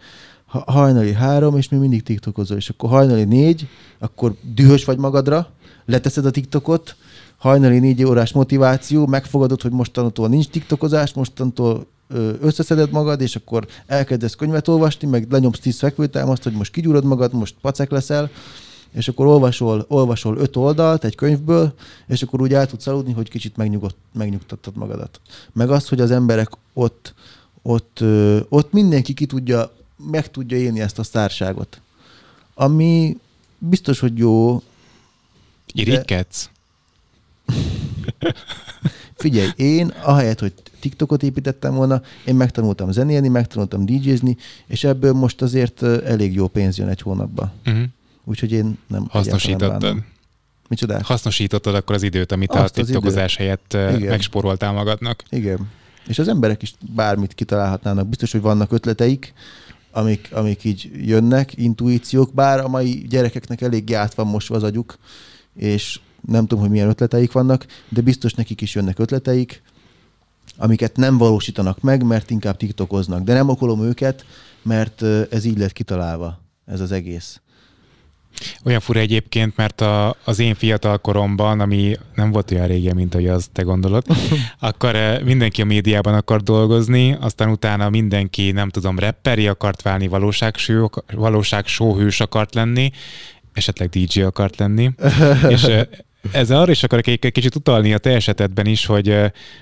[0.46, 3.68] hajnali három, és mi mindig tiktokozol, és akkor hajnali négy,
[3.98, 5.50] akkor dühös vagy magadra,
[5.84, 6.96] leteszed a tiktokot,
[7.36, 11.86] hajnali négy órás motiváció, megfogadod, hogy mostantól nincs tiktokozás, mostantól
[12.40, 17.32] összeszeded magad, és akkor elkezdesz könyvet olvasni, meg lenyomsz tíz fekvőtámaszt, hogy most kigyúrod magad,
[17.32, 18.30] most pacek leszel,
[18.92, 21.74] és akkor olvasol, olvasol öt oldalt egy könyvből,
[22.06, 25.20] és akkor úgy el tudsz aludni, hogy kicsit megnyugodt, megnyugtattad magadat.
[25.52, 27.14] Meg az, hogy az emberek ott,
[27.62, 28.04] ott,
[28.48, 29.72] ott mindenki ki tudja,
[30.10, 31.80] meg tudja élni ezt a sztárságot.
[32.54, 33.16] Ami
[33.58, 34.62] biztos, hogy jó.
[35.72, 36.50] Irigykedsz?
[39.22, 45.42] Figyelj, én ahelyett, hogy TikTokot építettem volna, én megtanultam zenélni, megtanultam DJ-zni, és ebből most
[45.42, 47.52] azért elég jó pénz jön egy hónapba.
[47.66, 47.82] Uh-huh.
[48.24, 49.96] Úgyhogy én nem Hasznosítottad.
[50.68, 51.02] Micsodát?
[51.02, 54.00] Hasznosítottad akkor az időt, amit Azt a TikTokozás helyett Igen.
[54.00, 55.22] megspóroltál magadnak.
[55.30, 55.68] Igen.
[56.06, 58.08] És az emberek is bármit kitalálhatnának.
[58.08, 59.32] Biztos, hogy vannak ötleteik,
[59.90, 64.98] amik, amik így jönnek, intuíciók, bár a mai gyerekeknek elég át van mosva az agyuk,
[65.54, 69.62] és nem tudom, hogy milyen ötleteik vannak, de biztos nekik is jönnek ötleteik,
[70.56, 73.22] amiket nem valósítanak meg, mert inkább tiktokoznak.
[73.22, 74.24] De nem okolom őket,
[74.62, 77.40] mert ez így lett kitalálva, ez az egész.
[78.64, 83.14] Olyan fura egyébként, mert a, az én fiatal koromban, ami nem volt olyan régen, mint
[83.14, 84.06] ahogy az te gondolod,
[84.58, 90.90] akkor mindenki a médiában akart dolgozni, aztán utána mindenki, nem tudom, repperi akart válni, valóságsó,
[91.12, 92.90] valóságsóhős akart lenni,
[93.52, 94.90] esetleg DJ akart lenni,
[95.48, 95.66] és
[96.22, 99.16] eh, ez arra is akarok egy kicsit utalni a te esetedben is, hogy,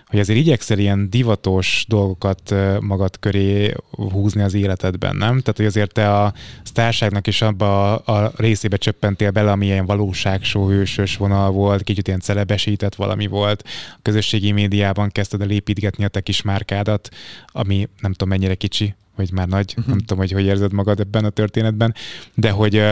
[0.06, 5.40] hogy azért igyekszel ilyen divatos dolgokat magad köré húzni az életedben, nem?
[5.40, 6.32] Tehát, hogy azért te a
[6.62, 12.20] sztárságnak is abba a, a részébe csöppentél bele, ami ilyen valóságsóhősös vonal volt, kicsit ilyen
[12.20, 13.62] celebesített valami volt.
[13.96, 17.08] A közösségi médiában kezdted el építgetni a te kis márkádat,
[17.46, 21.24] ami nem tudom mennyire kicsi, vagy már nagy, nem tudom, hogy hogy érzed magad ebben
[21.24, 21.94] a történetben,
[22.34, 22.82] de hogy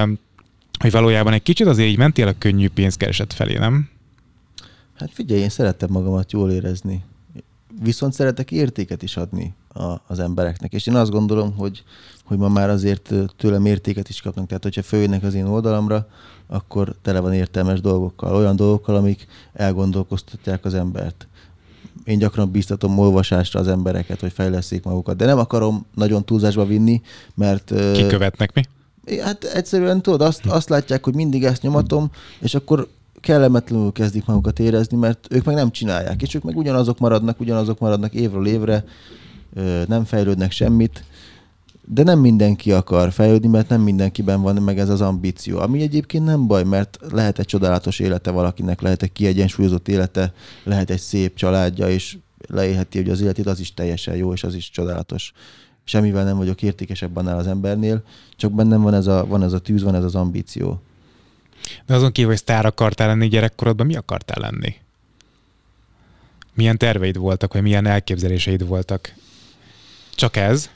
[0.79, 3.89] hogy valójában egy kicsit azért így mentél a könnyű pénzkereset felé, nem?
[4.95, 7.05] Hát figyelj, én szeretem magamat jól érezni.
[7.83, 10.72] Viszont szeretek értéket is adni a, az embereknek.
[10.72, 11.83] És én azt gondolom, hogy,
[12.24, 14.47] hogy ma már azért tőlem értéket is kapnak.
[14.47, 16.09] Tehát, hogyha följönnek az én oldalamra,
[16.47, 18.35] akkor tele van értelmes dolgokkal.
[18.35, 21.29] Olyan dolgokkal, amik elgondolkoztatják az embert.
[22.05, 25.16] Én gyakran bíztatom olvasásra az embereket, hogy fejleszék magukat.
[25.16, 27.03] De nem akarom nagyon túlzásba vinni,
[27.35, 27.72] mert...
[27.93, 28.62] Kikövetnek mi?
[29.22, 32.88] Hát egyszerűen tudod, azt, azt látják, hogy mindig ezt nyomatom, és akkor
[33.20, 37.78] kellemetlenül kezdik magukat érezni, mert ők meg nem csinálják, és ők meg ugyanazok maradnak, ugyanazok
[37.78, 38.84] maradnak évről évre,
[39.86, 41.04] nem fejlődnek semmit,
[41.90, 45.59] de nem mindenki akar fejlődni, mert nem mindenkiben van meg ez az ambíció.
[45.59, 50.32] Ami egyébként nem baj, mert lehet egy csodálatos élete valakinek, lehet egy kiegyensúlyozott élete,
[50.64, 54.54] lehet egy szép családja, és leélheti, hogy az életét az is teljesen jó, és az
[54.54, 55.32] is csodálatos.
[55.89, 58.03] Semmivel nem vagyok értékesebb annál az embernél,
[58.36, 60.80] csak bennem van ez a, van ez a tűz, van ez az ambíció.
[61.86, 64.74] De azon kívül, hogy sztár akartál lenni gyerekkorodban, mi akartál lenni?
[66.55, 69.14] Milyen terveid voltak, vagy milyen elképzeléseid voltak?
[70.14, 70.70] Csak ez?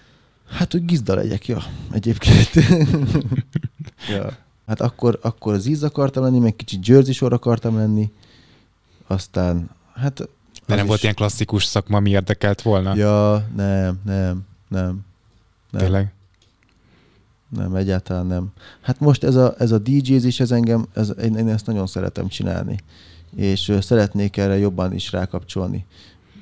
[0.48, 2.50] Hát, hogy gizda legyek, ja, egyébként.
[4.14, 4.36] ja.
[4.66, 8.10] Hát akkor, akkor az íz akartam lenni, meg kicsit Jersey sor akartam lenni,
[9.06, 10.14] aztán, hát...
[10.16, 10.28] De az
[10.66, 12.94] nem is- volt ilyen klasszikus szakma, ami érdekelt volna?
[12.96, 15.00] Ja, nem, nem, nem.
[15.70, 16.12] Nem, Tényleg?
[17.56, 18.52] nem, egyáltalán nem.
[18.80, 22.28] Hát most ez a, ez a DJ-zés, ez engem, ez, én, én ezt nagyon szeretem
[22.28, 22.78] csinálni.
[23.36, 25.86] És szeretnék erre jobban is rákapcsolni.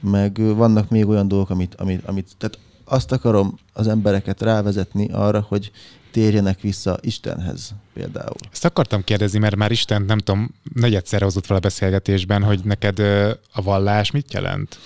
[0.00, 5.44] Meg vannak még olyan dolgok, amit, amit, amit tehát azt akarom az embereket rávezetni arra,
[5.48, 5.70] hogy
[6.10, 8.36] térjenek vissza Istenhez például.
[8.52, 12.98] Ezt akartam kérdezni, mert már Isten, nem tudom, negyedszer hozott fel a beszélgetésben, hogy neked
[13.52, 14.78] a vallás mit jelent?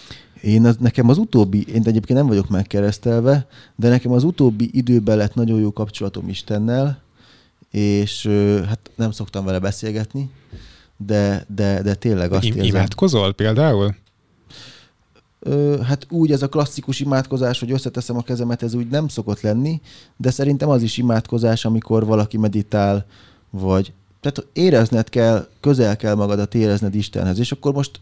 [0.45, 5.16] Én az, nekem az utóbbi, én egyébként nem vagyok megkeresztelve, de nekem az utóbbi időben
[5.16, 7.03] lett nagyon jó kapcsolatom Istennel,
[7.70, 8.26] és
[8.66, 10.30] hát nem szoktam vele beszélgetni,
[10.97, 12.70] de, de, de tényleg azt Im- érzem.
[12.70, 13.95] imádkozol például?
[15.82, 19.80] Hát úgy ez a klasszikus imádkozás, hogy összeteszem a kezemet, ez úgy nem szokott lenni,
[20.16, 23.07] de szerintem az is imádkozás, amikor valaki meditál,
[23.51, 28.01] vagy tehát érezned kell, közel kell magadat érezned Istenhez, és akkor most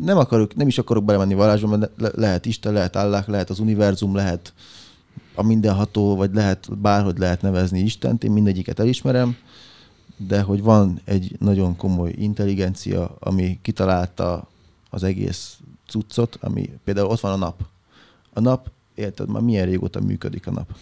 [0.00, 3.58] nem akarok, nem is akarok belemenni vallásba, mert le- lehet Isten, lehet Allah, lehet az
[3.58, 4.52] univerzum, lehet
[5.34, 9.36] a mindenható, vagy lehet bárhogy lehet nevezni Istent, én mindegyiket elismerem,
[10.16, 14.48] de hogy van egy nagyon komoly intelligencia, ami kitalálta
[14.90, 17.62] az egész cuccot, ami például ott van a nap.
[18.32, 20.76] A nap, érted, már milyen régóta működik a nap.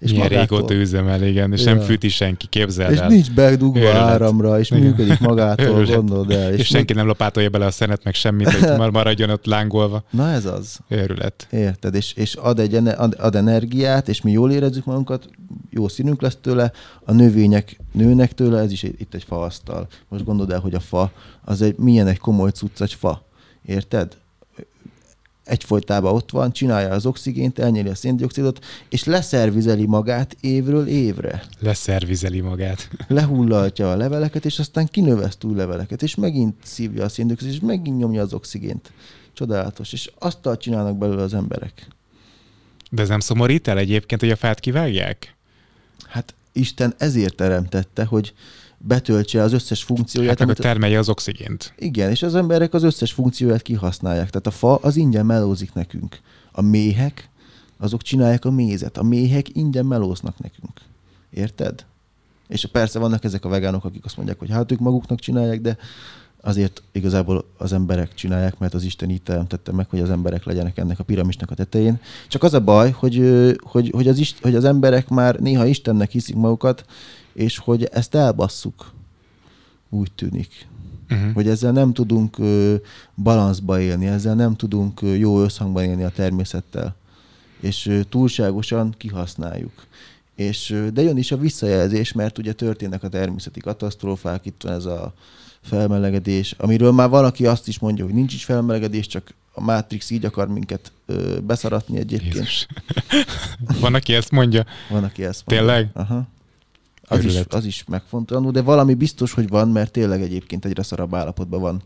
[0.00, 1.74] És Milyen magától- régóta üzemel, igen, és Ja.
[1.74, 3.08] nem fűti senki, képzeld És el.
[3.08, 3.94] nincs bedugva Őrület.
[3.96, 4.82] áramra, és Igen.
[4.82, 5.94] működik magától, Őrület.
[5.94, 6.52] gondold el.
[6.52, 10.04] És, és senki nem lapátolja bele a szenet, meg semmit, hogy mar- maradjon ott lángolva.
[10.10, 10.78] Na ez az.
[10.88, 11.46] Őrület.
[11.50, 11.94] Érted?
[11.94, 15.28] És, és ad, egy, ad, ad energiát, és mi jól érezzük magunkat,
[15.70, 16.72] jó színünk lesz tőle,
[17.04, 19.86] a növények nőnek tőle, ez is itt egy faasztal.
[20.08, 21.12] Most gondold el, hogy a fa,
[21.44, 23.26] az egy, milyen egy komoly cucc egy fa.
[23.64, 24.16] Érted?
[25.48, 31.44] Egyfolytában ott van, csinálja az oxigént, elnyeli a széndiokszidot, és leszervizeli magát évről évre.
[31.58, 32.88] Leszervizeli magát.
[33.08, 37.98] Lehullalja a leveleket, és aztán kinöveszt új leveleket, és megint szívja a széndiokszidot, és megint
[37.98, 38.92] nyomja az oxigént.
[39.32, 39.92] Csodálatos.
[39.92, 41.88] És azt csinálnak belőle az emberek.
[42.90, 45.36] De ez nem szomorít el egyébként, hogy a fát kivágják?
[46.08, 48.32] Hát Isten ezért teremtette, hogy
[48.78, 50.38] betöltse az összes funkcióját.
[50.38, 51.72] Hát amit- termelje az oxigént.
[51.78, 54.30] igen, és az emberek az összes funkcióját kihasználják.
[54.30, 56.20] Tehát a fa az ingyen melózik nekünk.
[56.52, 57.28] A méhek,
[57.78, 58.98] azok csinálják a mézet.
[58.98, 60.80] A méhek ingyen melóznak nekünk.
[61.30, 61.84] Érted?
[62.48, 65.76] És persze vannak ezek a vegánok, akik azt mondják, hogy hát ők maguknak csinálják, de
[66.40, 70.78] azért igazából az emberek csinálják, mert az Isten így teremtette meg, hogy az emberek legyenek
[70.78, 72.00] ennek a piramisnak a tetején.
[72.28, 73.22] Csak az a baj, hogy,
[73.62, 76.84] hogy, hogy, az, ist, hogy az emberek már néha Istennek hiszik magukat,
[77.32, 78.92] és hogy ezt elbasszuk.
[79.88, 80.66] Úgy tűnik
[81.10, 81.32] Uh-huh.
[81.32, 82.36] hogy ezzel nem tudunk
[83.14, 86.94] balanszba élni, ezzel nem tudunk jó összhangban élni a természettel,
[87.60, 89.86] és túlságosan kihasználjuk.
[90.34, 94.84] És, de jön is a visszajelzés, mert ugye történnek a természeti katasztrófák, itt van ez
[94.84, 95.14] a
[95.60, 100.24] felmelegedés, amiről már valaki azt is mondja, hogy nincs is felmelegedés, csak a Matrix így
[100.24, 102.34] akar minket ö, beszaratni egyébként.
[102.34, 102.66] Jézus.
[103.80, 104.64] Van, aki ezt mondja.
[104.88, 105.66] Van, aki ezt mondja.
[105.66, 105.90] Tényleg?
[105.94, 106.28] Aha.
[107.08, 111.14] Az is, az is megfontolandó, de valami biztos, hogy van, mert tényleg egyébként egyre szarabb
[111.14, 111.82] állapotban van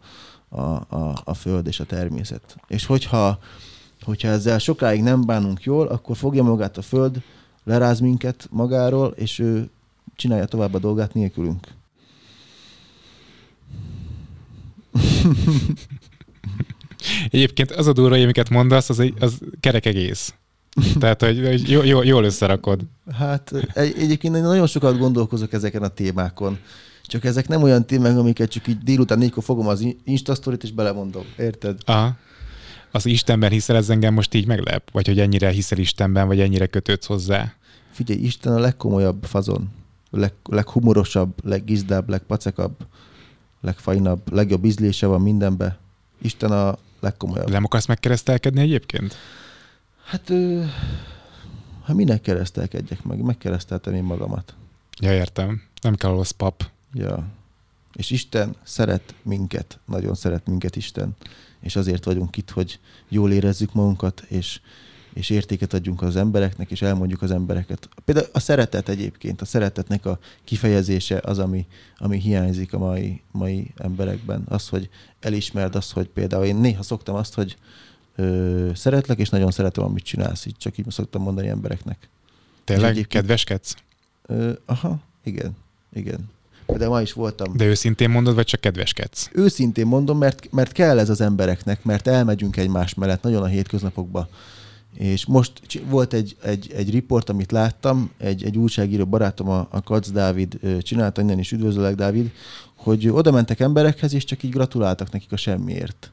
[0.49, 0.61] a,
[0.97, 2.57] a, a föld és a természet.
[2.69, 3.39] És hogyha,
[4.03, 7.23] hogyha ezzel sokáig nem bánunk jól, akkor fogja magát a föld,
[7.65, 9.71] leráz minket magáról, és ő
[10.17, 11.67] csinálja tovább a dolgát nélkülünk.
[17.31, 20.35] Egyébként az a durva, amiket mondasz, az, egy, az kerek egész.
[21.01, 22.81] Tehát, hogy, hogy jó, jó, jól összerakod.
[23.13, 26.59] Hát egy, egyébként én nagyon sokat gondolkozok ezeken a témákon.
[27.03, 30.73] Csak ezek nem olyan témák, amiket csak így délután négykor fogom az Insta sztorit, és
[30.73, 31.25] belemondom.
[31.39, 31.79] Érted?
[31.85, 32.17] Aha.
[32.91, 34.91] Az Istenben hiszel, ez engem most így meglep?
[34.93, 37.55] Vagy hogy ennyire hiszel Istenben, vagy ennyire kötődsz hozzá?
[37.91, 39.71] Figyelj, Isten a legkomolyabb fazon.
[40.11, 42.77] Leg, leghumorosabb, leggizdább, legpacekabb,
[43.61, 45.79] legfajnabb, legjobb ízlése van mindenbe.
[46.23, 47.51] Isten a legkomolyabb.
[47.51, 49.17] Nem akarsz megkeresztelkedni egyébként?
[50.13, 50.33] Hát,
[51.85, 53.23] hát minek keresztelkedjek meg?
[53.23, 54.55] Megkereszteltem én magamat.
[55.01, 55.63] Ja, értem.
[55.81, 56.71] Nem kell ahhoz pap.
[56.95, 57.27] Ja.
[57.93, 61.17] És Isten szeret minket, nagyon szeret minket Isten,
[61.61, 64.61] és azért vagyunk itt, hogy jól érezzük magunkat, és,
[65.13, 67.89] és értéket adjunk az embereknek, és elmondjuk az embereket.
[68.05, 71.67] Például a szeretet egyébként, a szeretetnek a kifejezése az, ami,
[71.99, 74.43] ami hiányzik a mai, mai emberekben.
[74.49, 74.89] Az, hogy
[75.21, 77.57] elismerd azt, hogy például én néha szoktam azt, hogy
[78.17, 80.47] ö, szeretlek, és nagyon szeretem, amit csinálsz.
[80.47, 82.09] Így csak így szoktam mondani embereknek.
[82.65, 83.07] Tényleg?
[83.09, 83.75] Kedveskedsz?
[84.27, 85.57] Ö, aha, igen,
[85.93, 86.31] igen.
[86.67, 87.57] De ma is voltam.
[87.57, 89.31] De őszintén mondod, vagy csak kedveskedsz?
[89.33, 94.29] Őszintén mondom, mert, mert kell ez az embereknek, mert elmegyünk egymás mellett nagyon a hétköznapokba.
[94.95, 95.53] És most
[95.89, 100.59] volt egy, egy, egy riport, amit láttam, egy, egy újságíró barátom, a, a Kac Dávid
[100.83, 102.31] csinálta, innen is üdvözöllek, Dávid,
[102.75, 106.11] hogy oda mentek emberekhez, és csak így gratuláltak nekik a semmiért.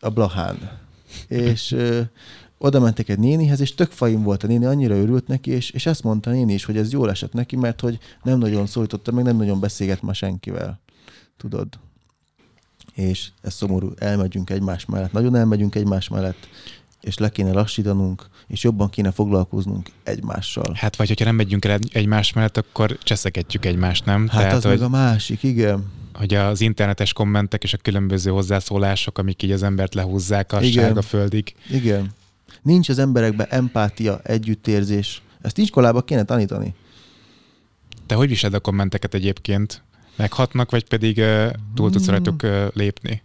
[0.00, 0.82] A Blahán.
[1.28, 2.00] És ö,
[2.58, 5.86] oda mentek egy nénihez, és tök fajn volt a néni, annyira örült neki, és, és
[5.86, 9.12] ezt mondta a néni is, hogy ez jól esett neki, mert hogy nem nagyon szólította,
[9.12, 10.80] meg nem nagyon beszélget ma senkivel.
[11.36, 11.68] Tudod?
[12.94, 16.48] És ez szomorú, elmegyünk egymás mellett, nagyon elmegyünk egymás mellett,
[17.04, 20.72] és le kéne lassítanunk, és jobban kéne foglalkoznunk egymással.
[20.74, 24.28] Hát vagy hogyha nem megyünk el egymás mellett, akkor cseszegetjük egymást, nem?
[24.28, 25.92] Hát Tehát, az hogy, meg a másik, igen.
[26.14, 30.84] hogy az internetes kommentek és a különböző hozzászólások, amik így az embert lehúzzák a Igen.
[30.84, 31.54] sárga földig.
[31.70, 32.10] Igen.
[32.62, 35.22] Nincs az emberekben empátia, együttérzés.
[35.42, 36.74] Ezt iskolába kéne tanítani.
[38.06, 39.82] Te hogy viseled a kommenteket egyébként?
[40.16, 43.22] Meghatnak, vagy pedig uh, túl tudsz rajtuk uh, lépni?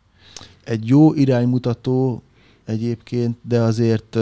[0.63, 2.23] Egy jó iránymutató
[2.69, 4.17] egyébként, de azért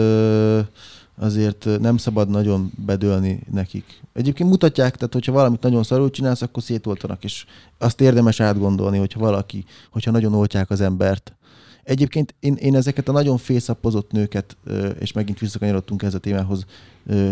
[1.20, 4.02] azért nem szabad nagyon bedőlni nekik.
[4.12, 7.44] Egyébként mutatják, tehát hogyha valamit nagyon szarul csinálsz, akkor szétoltanak, és
[7.78, 11.32] azt érdemes átgondolni, hogyha valaki, hogyha nagyon oltják az embert.
[11.82, 14.56] Egyébként én, én ezeket a nagyon fészapozott nőket,
[14.98, 16.64] és megint visszakanyarodtunk ez a témához,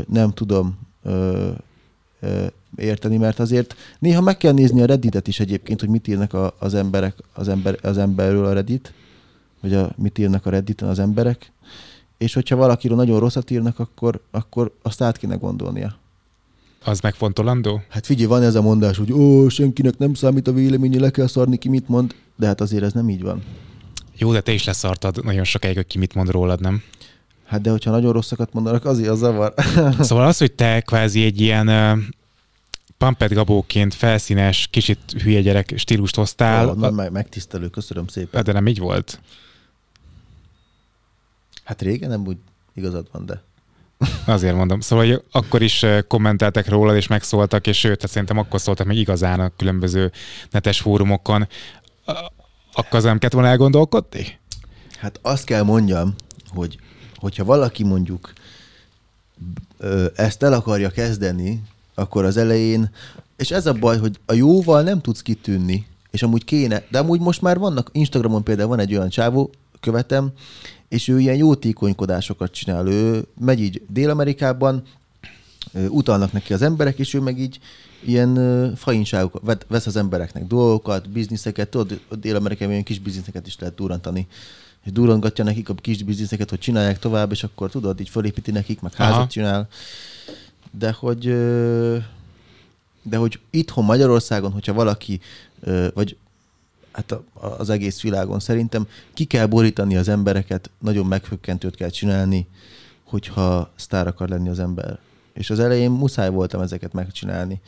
[0.09, 0.79] nem tudom
[2.77, 6.75] érteni, mert azért néha meg kell nézni a Redditet is egyébként, hogy mit írnak az
[6.75, 8.93] emberek az, ember, az emberről a Reddit,
[9.61, 11.53] vagy a, mit írnak a Redditen az emberek,
[12.19, 15.97] és hogyha valakiről nagyon rosszat írnak, akkor, akkor azt át kéne gondolnia.
[16.85, 17.83] Az megfontolandó?
[17.89, 21.27] Hát figyelj, van ez a mondás, hogy ó, senkinek nem számít a véleménye, le kell
[21.27, 23.43] szarni ki, mit mond, de hát azért ez nem így van.
[24.17, 26.83] Jó, de te is leszartad nagyon sokáig, hogy ki mit mond rólad, nem?
[27.45, 29.55] Hát de hogyha nagyon rosszakat mondanak, azért az zavar.
[30.01, 31.99] Szóval az, hogy te kvázi egy ilyen uh,
[32.99, 38.45] Pampet Gabóként felszínes, kicsit hülye gyerek stílust hoztál, Ó, na, meg, megtisztelő, köszönöm szépen.
[38.45, 39.21] de nem így volt.
[41.67, 42.37] Hát régen nem úgy
[42.75, 43.43] igazad van, de...
[44.27, 44.81] Azért mondom.
[44.81, 48.87] Szóval hogy akkor is ö, kommenteltek rólad, és megszóltak, és sőt, hát szerintem akkor szóltak
[48.87, 50.13] meg igazán a különböző
[50.51, 51.49] netes fórumokon.
[52.73, 54.39] Akkor az nem kellett volna elgondolkodni?
[54.99, 56.15] Hát azt kell mondjam,
[56.49, 56.79] hogy
[57.15, 58.33] hogyha valaki mondjuk
[60.15, 61.63] ezt el akarja kezdeni,
[61.95, 62.91] akkor az elején,
[63.37, 67.21] és ez a baj, hogy a jóval nem tudsz kitűnni, és amúgy kéne, de amúgy
[67.21, 69.51] most már vannak, Instagramon például van egy olyan csávó,
[69.81, 70.33] követem,
[70.89, 72.87] és ő ilyen jótékonykodásokat csinál.
[72.87, 74.83] Ő megy így Dél-Amerikában,
[75.89, 77.59] utalnak neki az emberek, és ő meg így
[78.05, 84.27] ilyen fainságokat vesz az embereknek dolgokat, bizniszeket, tudod, Dél-Amerikában ilyen kis bizniszeket is lehet durrantani
[84.87, 88.81] és durrangatja nekik a kis bizniszeket, hogy csinálják tovább, és akkor tudod, így fölépíti nekik,
[88.81, 89.27] meg házat Aha.
[89.27, 89.69] csinál.
[90.71, 91.25] De hogy,
[93.03, 95.21] de hogy itthon Magyarországon, hogyha valaki,
[95.95, 96.17] vagy
[96.97, 97.25] hát a-
[97.59, 102.47] az egész világon szerintem ki kell borítani az embereket, nagyon megfökkentőt kell csinálni,
[103.05, 104.99] hogyha sztár akar lenni az ember.
[105.35, 107.61] És az elején muszáj voltam ezeket megcsinálni.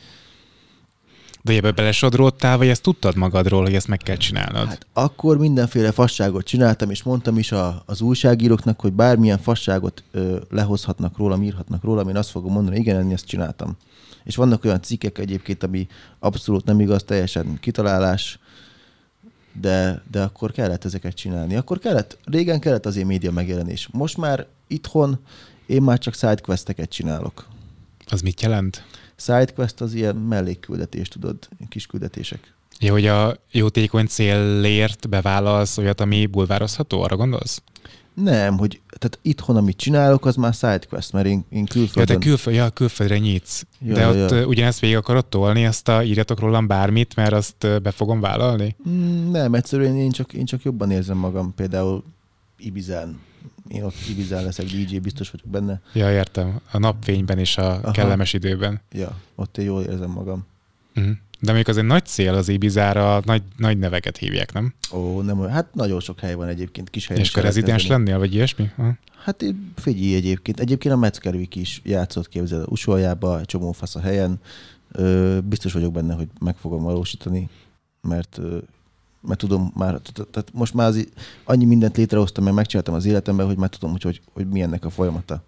[1.41, 4.67] De ebbe belesodródtál, vagy ezt tudtad magadról, hogy ezt meg kell csinálnod?
[4.67, 10.37] Hát akkor mindenféle fasságot csináltam, és mondtam is a, az újságíróknak, hogy bármilyen fasságot ö,
[10.49, 13.77] lehozhatnak rólam, írhatnak rólam, én azt fogom mondani, igen, én ezt csináltam.
[14.23, 15.87] És vannak olyan cikkek egyébként, ami
[16.19, 18.39] abszolút nem igaz, teljesen kitalálás,
[19.53, 21.55] de, de akkor kellett ezeket csinálni.
[21.55, 23.89] Akkor kellett, régen kellett azért média megjelenés.
[23.91, 25.19] Most már itthon
[25.65, 27.47] én már csak sidequesteket csinálok.
[28.05, 28.83] Az mit jelent?
[29.15, 31.37] Sidequest az ilyen mellékküldetés, tudod,
[31.69, 32.53] kis küldetések.
[32.79, 37.61] Ja, hogy a jótékony célért bevállalsz olyat, ami bulvározható, arra gondolsz?
[38.23, 42.19] Nem, hogy tehát itthon, amit csinálok, az már sidequest, mert én, én Ja, külföldön...
[42.19, 43.63] te külföld, ja, külföldre nyitsz.
[43.79, 44.37] Ja, De ja, ott ja.
[44.37, 44.45] ja.
[44.45, 48.75] ugyanezt végig akarod tolni, ezt a írjatok rólam bármit, mert azt be fogom vállalni?
[48.89, 52.03] Mm, Nem, egyszerűen én csak, én csak jobban érzem magam, például
[52.57, 53.19] Ibizán.
[53.67, 55.81] Én ott Ibizán leszek DJ, biztos vagyok benne.
[55.93, 56.59] Ja, értem.
[56.71, 57.91] A napfényben és a Aha.
[57.91, 58.81] kellemes időben.
[58.91, 60.45] Ja, ott én jól érzem magam.
[60.95, 61.13] Uh-huh.
[61.39, 64.73] De még az egy nagy cél az Ibizára, nagy, nagy neveket hívják, nem?
[64.93, 65.39] Ó, nem.
[65.47, 67.23] Hát nagyon sok hely van egyébként, kis helyen.
[67.23, 68.71] és akkor rezidens lennél, vagy ilyesmi?
[68.77, 68.97] Aha.
[69.23, 70.59] Hát figyelj egyébként.
[70.59, 74.39] Egyébként a Metzgervik is játszott képzel Usoljába, csomó fasz a helyen.
[74.91, 77.49] Ö, biztos vagyok benne, hogy meg fogom valósítani,
[78.01, 78.39] mert
[79.21, 81.07] mert tudom már, tehát- tehát most már az,
[81.43, 84.85] annyi mindent létrehoztam, mert megcsináltam az életemben, hogy már tudom, hogy, hogy, hogy mi ennek
[84.85, 85.43] a folyamata.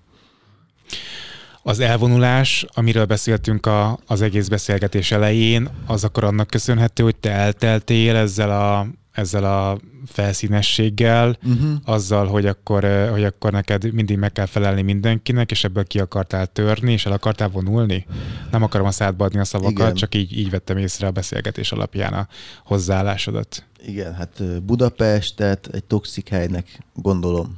[1.63, 7.31] Az elvonulás, amiről beszéltünk a, az egész beszélgetés elején, az akkor annak köszönhető, hogy te
[7.31, 11.71] elteltél ezzel a, ezzel a felszínességgel, Uh-huh.
[11.85, 16.47] azzal, hogy akkor, hogy akkor neked mindig meg kell felelni mindenkinek, és ebből ki akartál
[16.47, 18.05] törni, és el akartál vonulni?
[18.51, 19.93] Nem akarom a szádba adni a szavakat, Igen.
[19.93, 22.27] csak így, így vettem észre a beszélgetés alapján a
[22.65, 23.65] hozzáállásodat.
[23.85, 27.57] Igen, hát Budapestet egy toxik helynek gondolom.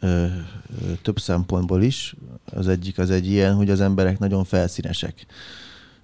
[0.00, 0.26] Ö,
[1.02, 2.14] több szempontból is.
[2.44, 5.26] Az egyik az egy ilyen, hogy az emberek nagyon felszínesek.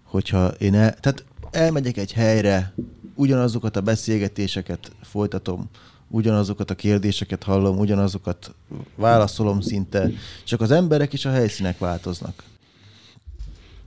[0.02, 2.72] Hogyha én el, tehát elmegyek egy helyre,
[3.14, 5.70] ugyanazokat a beszélgetéseket folytatom,
[6.08, 8.54] ugyanazokat a kérdéseket hallom, ugyanazokat
[8.94, 10.10] válaszolom szinte,
[10.44, 12.42] csak az emberek és a helyszínek változnak.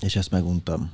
[0.01, 0.91] És ezt meguntam.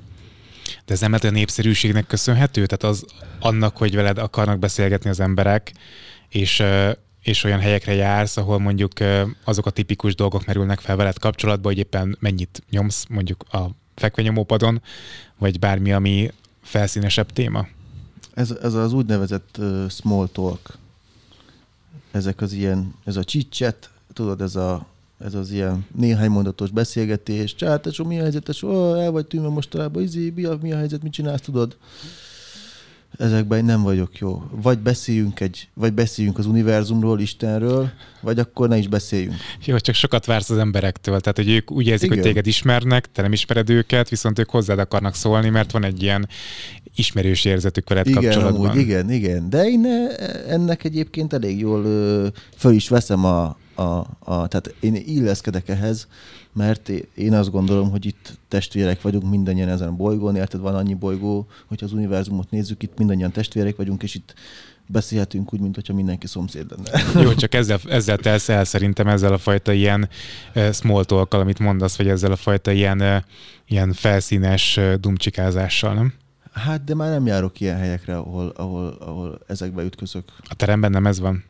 [0.86, 2.66] De ez nem lehet a népszerűségnek köszönhető?
[2.66, 3.06] Tehát az
[3.40, 5.74] annak, hogy veled akarnak beszélgetni az emberek,
[6.30, 6.64] és,
[7.26, 8.92] és olyan helyekre jársz, ahol mondjuk
[9.44, 14.82] azok a tipikus dolgok merülnek fel veled kapcsolatban, hogy éppen mennyit nyomsz mondjuk a fekvenyomópadon,
[15.38, 17.68] vagy bármi, ami felszínesebb téma?
[18.34, 20.78] Ez, ez az úgynevezett uh, small talk.
[22.12, 24.86] Ezek az ilyen, ez a chit tudod, ez, a,
[25.18, 27.56] ez az ilyen néhány mondatos beszélgetés.
[27.56, 28.70] Csá, tesó, mi a helyzet, tesó?
[28.70, 31.78] Ó, el vagy tűnve mostanában, izé, mi a, mi a helyzet, mit csinálsz, tudod?
[33.18, 34.44] Ezekben nem vagyok jó.
[34.62, 37.90] Vagy beszéljünk, egy, vagy beszéljünk az univerzumról, Istenről,
[38.22, 39.36] vagy akkor ne is beszéljünk.
[39.66, 42.18] Jó, csak sokat vársz az emberektől, tehát hogy ők úgy érzik, Igen.
[42.18, 46.04] hogy téged ismernek, te nem ismered őket, viszont ők hozzád akarnak szólni, mert van egy
[46.04, 46.28] ilyen
[46.96, 48.70] ismerős érzetük veled Igen, kapcsolatban.
[48.70, 49.50] amúgy, igen, igen.
[49.50, 53.84] De én eh, ennek egyébként elég jól ö, föl is veszem a, a,
[54.20, 56.08] a, tehát én illeszkedek ehhez,
[56.54, 60.94] mert én azt gondolom, hogy itt testvérek vagyunk mindannyian ezen a bolygón, érted, van annyi
[60.94, 64.34] bolygó, hogyha az univerzumot nézzük, itt mindannyian testvérek vagyunk, és itt
[64.88, 67.04] beszélhetünk úgy, mint hogyha mindenki szomszéd lenne.
[67.26, 70.10] Jó, csak ezzel, ezzel telsz el szerintem ezzel a fajta ilyen
[70.56, 73.16] uh, small talk amit mondasz, vagy ezzel a fajta ilyen, uh,
[73.68, 76.14] ilyen felszínes uh, dumcsikázással, nem?
[76.54, 80.24] Hát, de már nem járok ilyen helyekre, ahol, ahol, ahol ezekbe ütközök.
[80.50, 81.44] A teremben nem ez van.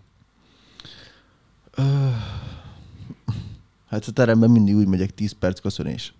[3.89, 6.13] Hát a teremben mindig úgy megyek 10 perc köszönés.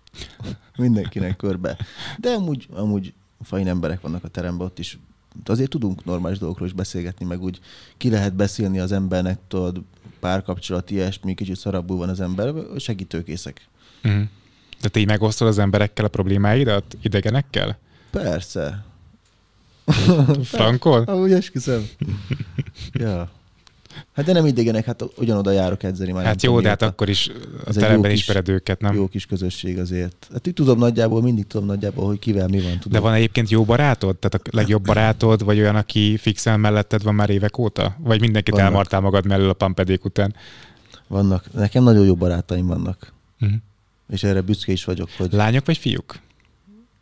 [0.76, 1.76] Mindenkinek körbe.
[2.18, 4.98] De amúgy, amúgy fain emberek vannak a teremben, ott is
[5.44, 7.60] azért tudunk normális dolgokról is beszélgetni, meg úgy
[7.96, 9.80] ki lehet beszélni az embernek, tudod,
[10.20, 13.68] párkapcsolat, ilyesmi, kicsit szarabbul van az ember, segítőkészek.
[14.04, 14.22] Uh-huh.
[14.80, 17.78] De te így megosztod az emberekkel a problémáidat, idegenekkel?
[18.10, 18.84] Persze.
[20.42, 21.02] Frankol?
[21.02, 21.88] Amúgy esküszöm.
[22.92, 23.30] ja.
[24.12, 26.24] Hát de nem idegenek, hát ugyanoda járok edzeni már.
[26.24, 27.30] Hát jó, de hát akkor is
[27.64, 28.94] a teremben ismered őket, nem?
[28.94, 30.28] Jó kis közösség azért.
[30.32, 32.78] Hát így tudom nagyjából, mindig tudom nagyjából, hogy kivel mi van.
[32.78, 32.92] Tudom.
[32.92, 34.16] De van egyébként jó barátod?
[34.16, 37.96] Tehát a legjobb barátod, vagy olyan, aki fixen melletted van már évek óta?
[37.98, 38.68] Vagy mindenkit vannak.
[38.68, 40.34] elmartál magad mellől a pampedék után?
[41.06, 41.52] Vannak.
[41.52, 43.12] Nekem nagyon jó barátaim vannak.
[43.40, 43.58] Uh-huh.
[44.08, 45.32] És erre büszke is vagyok, hogy...
[45.32, 46.18] Lányok vagy fiúk?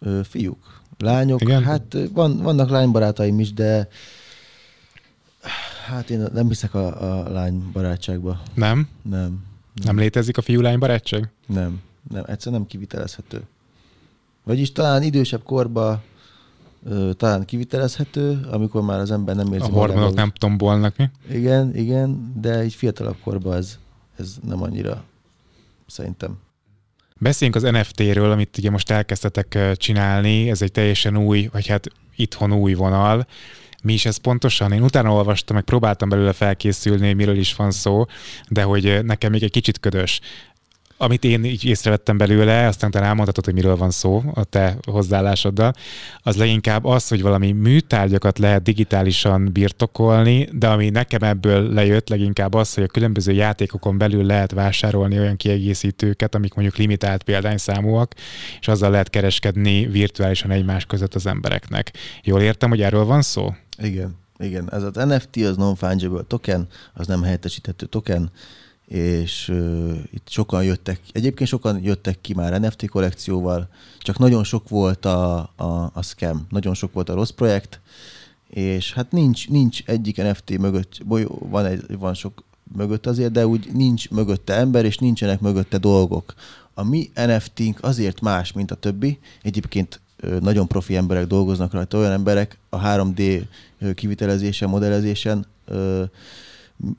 [0.00, 0.82] Ö, fiúk.
[0.98, 1.62] Lányok, Igen?
[1.62, 3.88] hát van, vannak lánybarátaim is, de
[5.86, 8.40] Hát én nem hiszek a, a lány barátságba.
[8.54, 8.88] Nem?
[9.02, 9.20] Nem.
[9.20, 9.42] Nem,
[9.84, 11.30] nem létezik a fiú-lány barátság?
[11.46, 11.80] Nem,
[12.10, 13.42] nem, egyszerűen nem kivitelezhető.
[14.44, 16.02] Vagyis talán idősebb korba
[16.84, 21.10] ö, talán kivitelezhető, amikor már az ember nem érzi A hormonok nem tombolnak mi?
[21.30, 23.78] Igen, igen, de egy fiatalabb korban ez,
[24.16, 25.04] ez nem annyira
[25.86, 26.38] szerintem.
[27.18, 31.86] Beszéljünk az NFT-ről, amit ugye most elkezdtetek csinálni, ez egy teljesen új, vagy hát
[32.16, 33.26] itthon új vonal
[33.84, 34.72] mi is ez pontosan?
[34.72, 38.04] Én utána olvastam, meg próbáltam belőle felkészülni, miről is van szó,
[38.48, 40.20] de hogy nekem még egy kicsit ködös
[40.96, 45.72] amit én így észrevettem belőle, aztán talán elmondhatod, hogy miről van szó a te hozzáállásoddal,
[46.22, 52.54] az leginkább az, hogy valami műtárgyakat lehet digitálisan birtokolni, de ami nekem ebből lejött leginkább
[52.54, 58.14] az, hogy a különböző játékokon belül lehet vásárolni olyan kiegészítőket, amik mondjuk limitált példányszámúak,
[58.60, 61.92] és azzal lehet kereskedni virtuálisan egymás között az embereknek.
[62.22, 63.52] Jól értem, hogy erről van szó?
[63.78, 64.72] Igen, igen.
[64.72, 68.30] Ez az NFT, az non-fungible token, az nem helyettesíthető token,
[68.86, 73.68] és uh, itt sokan jöttek, egyébként sokan jöttek ki már NFT kollekcióval,
[73.98, 77.80] csak nagyon sok volt a, a, a scam, nagyon sok volt a rossz projekt,
[78.48, 81.00] és hát nincs, nincs egyik NFT mögött,
[81.38, 82.42] van, egy, van sok
[82.76, 86.34] mögött azért, de úgy nincs mögötte ember, és nincsenek mögötte dolgok.
[86.74, 89.18] A mi NFT-nk azért más, mint a többi.
[89.42, 90.00] Egyébként
[90.40, 93.42] nagyon profi emberek dolgoznak rajta, olyan emberek a 3D
[93.94, 95.46] kivitelezésen, modellezésen,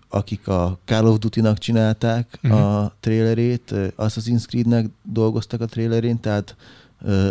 [0.10, 2.82] akik a Call of Duty-nak csinálták uh-huh.
[2.82, 6.56] a trailerét, Assassin's Creed-nek dolgoztak a trailerén, tehát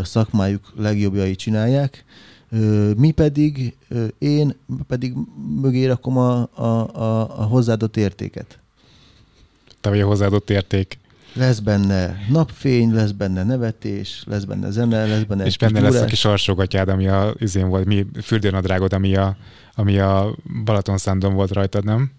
[0.02, 2.04] szakmájuk legjobbjai csinálják.
[2.96, 3.76] Mi pedig,
[4.18, 5.14] én pedig
[5.60, 6.62] mögé rakom a, a,
[6.94, 8.58] a, a hozzáadott értéket.
[9.80, 10.98] Te vagy a hozzáadott érték.
[11.34, 16.04] Lesz benne napfény, lesz benne nevetés, lesz benne zene, lesz benne És benne lesz a
[16.04, 19.36] kis alsógatyád, ami a izén volt, mi fürdőnadrágod, ami a,
[19.74, 22.10] ami a Balatonszándon volt rajtad, nem?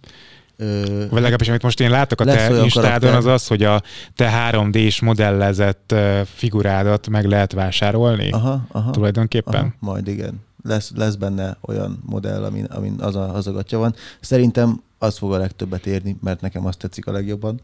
[0.57, 3.81] Ö, Vagy legalábbis, amit most én látok a te Instádon, az az, hogy a
[4.15, 5.95] te 3D-s modellezett
[6.25, 9.61] figurádat meg lehet vásárolni aha, aha, tulajdonképpen.
[9.61, 10.43] Aha, majd igen.
[10.63, 13.95] Lesz, lesz benne olyan modell, amin, amin az, a, az a gatya van.
[14.19, 17.61] Szerintem az fog a legtöbbet érni, mert nekem azt tetszik a legjobban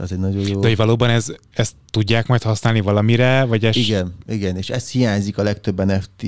[0.00, 0.60] az egy nagyon jó...
[0.60, 3.76] De hogy valóban ez, ezt tudják majd használni valamire, vagy ez...
[3.76, 6.26] Igen, igen, és ez hiányzik a legtöbb NFT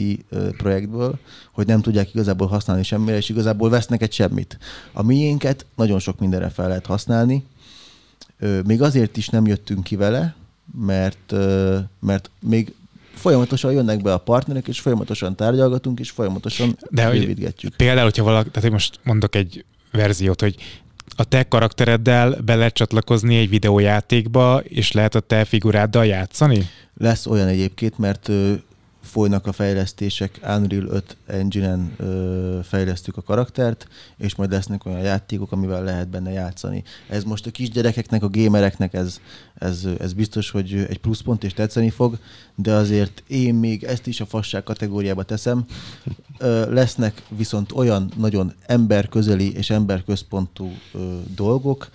[0.56, 1.18] projektből,
[1.52, 4.58] hogy nem tudják igazából használni semmire, és igazából vesznek egy semmit.
[4.92, 7.44] A miénket nagyon sok mindenre fel lehet használni,
[8.64, 10.34] még azért is nem jöttünk ki vele,
[10.78, 11.34] mert,
[12.00, 12.74] mert még
[13.14, 17.76] folyamatosan jönnek be a partnerek, és folyamatosan tárgyalgatunk, és folyamatosan De bővítgetjük.
[17.76, 20.56] Például, hogyha valaki, tehát én most mondok egy verziót, hogy
[21.16, 26.68] a te karaktereddel be lehet csatlakozni egy videójátékba, és lehet a te figuráddal játszani?
[26.96, 28.30] Lesz olyan egyébként, mert
[29.02, 35.52] folynak a fejlesztések, Unreal 5 engine-en ö, fejlesztük a karaktert, és majd lesznek olyan játékok,
[35.52, 36.82] amivel lehet benne játszani.
[37.08, 39.20] Ez most a kisgyerekeknek, a gamereknek ez,
[39.54, 42.18] ez, ez biztos, hogy egy pluszpont és tetszeni fog,
[42.54, 45.64] de azért én még ezt is a fasság kategóriába teszem.
[46.38, 51.90] Ö, lesznek viszont olyan nagyon emberközeli és emberközpontú ö, dolgok,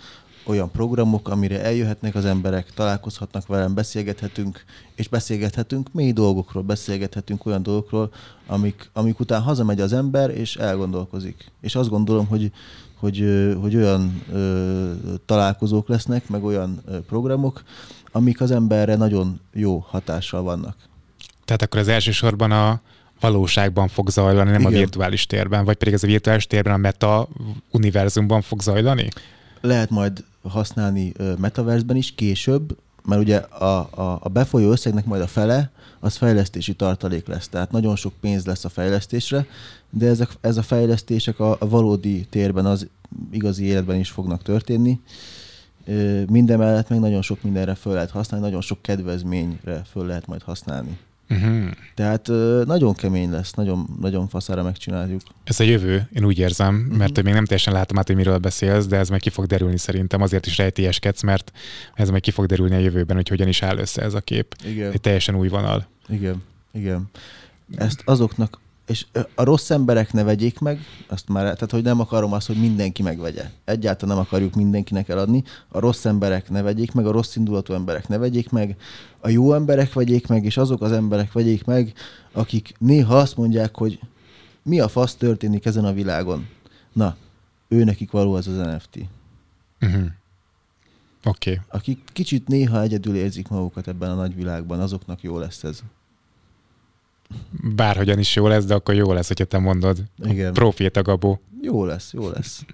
[0.49, 4.63] olyan programok, amire eljöhetnek az emberek, találkozhatnak velem, beszélgethetünk,
[4.95, 8.11] és beszélgethetünk mély dolgokról, beszélgethetünk olyan dolgokról,
[8.47, 11.51] amik, amik után hazamegy az ember, és elgondolkozik.
[11.61, 12.51] És azt gondolom, hogy,
[12.99, 13.17] hogy,
[13.61, 14.91] hogy olyan ö,
[15.25, 17.63] találkozók lesznek, meg olyan ö, programok,
[18.11, 20.75] amik az emberre nagyon jó hatással vannak.
[21.45, 22.81] Tehát akkor az elsősorban a
[23.19, 24.73] valóságban fog zajlani, nem Igen.
[24.73, 27.27] a virtuális térben, vagy pedig ez a virtuális térben a meta
[27.71, 29.09] univerzumban fog zajlani?
[29.61, 35.27] Lehet majd használni metaversben is később, mert ugye a, a, a befolyó összegnek majd a
[35.27, 37.47] fele, az fejlesztési tartalék lesz.
[37.47, 39.45] Tehát nagyon sok pénz lesz a fejlesztésre,
[39.89, 42.87] de ezek, ez a fejlesztések a, a valódi térben, az
[43.31, 44.99] igazi életben is fognak történni.
[46.29, 50.41] Minden mellett meg nagyon sok mindenre föl lehet használni, nagyon sok kedvezményre föl lehet majd
[50.41, 50.97] használni.
[51.29, 51.69] Uh-huh.
[51.95, 52.27] Tehát
[52.65, 55.21] nagyon kemény lesz, nagyon, nagyon faszára megcsináljuk.
[55.43, 56.97] Ez a jövő, én úgy érzem, uh-huh.
[56.97, 59.77] mert még nem teljesen látom át, hogy miről beszélsz, de ez meg ki fog derülni
[59.77, 61.51] szerintem, azért is rejtélyeskedsz, mert
[61.93, 64.55] ez meg ki fog derülni a jövőben, hogy hogyan is áll össze ez a kép.
[64.65, 64.91] Igen.
[64.91, 65.87] Egy teljesen új vonal.
[66.09, 67.09] Igen, igen.
[67.75, 72.33] Ezt azoknak és a rossz emberek ne vegyék meg, azt már, tehát hogy nem akarom
[72.33, 73.49] azt, hogy mindenki megvegye.
[73.65, 75.43] Egyáltalán nem akarjuk mindenkinek eladni.
[75.67, 78.75] A rossz emberek ne vegyék meg, a rossz indulatú emberek ne vegyék meg,
[79.19, 81.93] a jó emberek vegyék meg, és azok az emberek vegyék meg,
[82.31, 83.99] akik néha azt mondják, hogy
[84.63, 86.47] mi a fasz történik ezen a világon.
[86.93, 87.15] Na,
[87.67, 88.97] ő nekik való az az NFT.
[89.81, 90.05] Uh-huh.
[91.23, 91.51] Oké.
[91.51, 91.63] Okay.
[91.67, 95.83] Akik kicsit néha egyedül érzik magukat ebben a nagy világban, azoknak jó lesz ez.
[97.75, 100.03] Bárhogyan is jó lesz, de akkor jó lesz, hogyha te mondod.
[100.23, 100.53] Igen.
[100.53, 101.41] Proféta Gabó.
[101.61, 102.65] Jó lesz, jó lesz.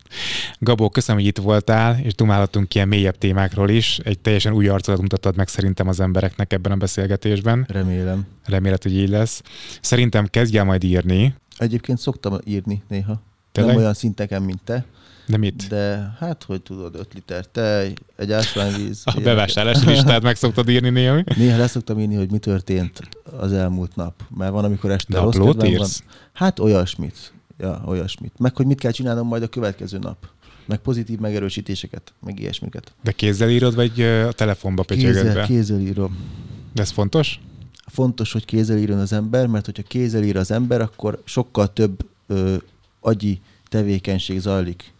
[0.60, 4.00] Gabó, köszönöm, hogy itt voltál, és dumálhatunk ilyen mélyebb témákról is.
[4.00, 7.66] Egy teljesen új arcodat mutattad meg szerintem az embereknek ebben a beszélgetésben.
[7.68, 8.26] Remélem.
[8.46, 9.42] Remélet, hogy így lesz.
[9.82, 11.36] Szerintem kezdj el majd írni.
[11.58, 13.22] Egyébként szoktam írni néha.
[13.52, 13.74] Tényleg?
[13.74, 14.86] Nem olyan szinteken, mint te.
[15.34, 15.68] De mit?
[15.68, 19.02] De hát, hogy tudod, 5 liter tej, egy ásványvíz.
[19.06, 21.24] A bevásárlási listát meg szoktad írni néha.
[21.36, 23.00] Néha leszoktam írni, hogy mi történt
[23.38, 24.22] az elmúlt nap.
[24.38, 25.90] Mert van, amikor este rossz Naplót kedvem van.
[26.34, 27.34] Hát olyasmit.
[27.58, 28.34] Ja, olyasmit.
[28.38, 30.18] Meg, hogy mit kell csinálnom majd a következő nap.
[30.66, 32.94] Meg pozitív megerősítéseket, meg ilyesmiket.
[33.04, 36.18] De kézzel írod, vagy a telefonba pötyögöd Kézzel, kézzel írom.
[36.74, 37.40] De ez fontos?
[37.86, 42.06] Fontos, hogy kézzel írjon az ember, mert hogyha kézzel ír az ember, akkor sokkal több
[42.28, 42.56] ö,
[43.00, 44.93] agyi tevékenység zajlik.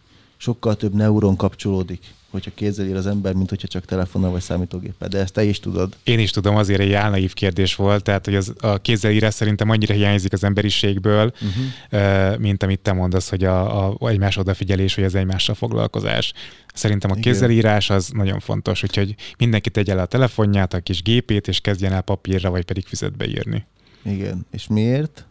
[0.44, 5.08] Sokkal több neuron kapcsolódik, hogyha kézzel ír az ember, mint hogyha csak telefonnal vagy számítógéppel.
[5.08, 5.96] De ezt te is tudod.
[6.02, 9.94] Én is tudom, azért egy álnaív kérdés volt, tehát hogy az, a kézzelírás szerintem annyira
[9.94, 12.38] hiányzik az emberiségből, uh-huh.
[12.38, 16.32] mint amit te mondasz, hogy a, a egymás odafigyelés, vagy az egymással foglalkozás.
[16.74, 21.48] Szerintem a kézzelírás az nagyon fontos, úgyhogy mindenki tegye le a telefonját, a kis gépét,
[21.48, 23.66] és kezdjen el papírra, vagy pedig füzetbe írni.
[24.02, 24.46] Igen.
[24.50, 25.26] És miért?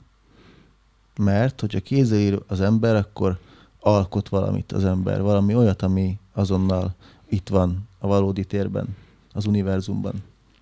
[1.17, 3.39] Mert, hogyha kézzel ír az ember, akkor
[3.83, 6.95] alkot valamit az ember, valami olyat, ami azonnal
[7.29, 8.95] itt van a valódi térben,
[9.33, 10.13] az univerzumban.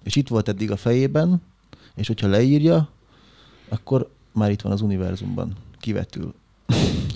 [0.04, 1.42] És itt volt eddig a fejében,
[1.96, 2.90] és hogyha leírja,
[3.70, 6.34] akkor már itt van az univerzumban, kivetül.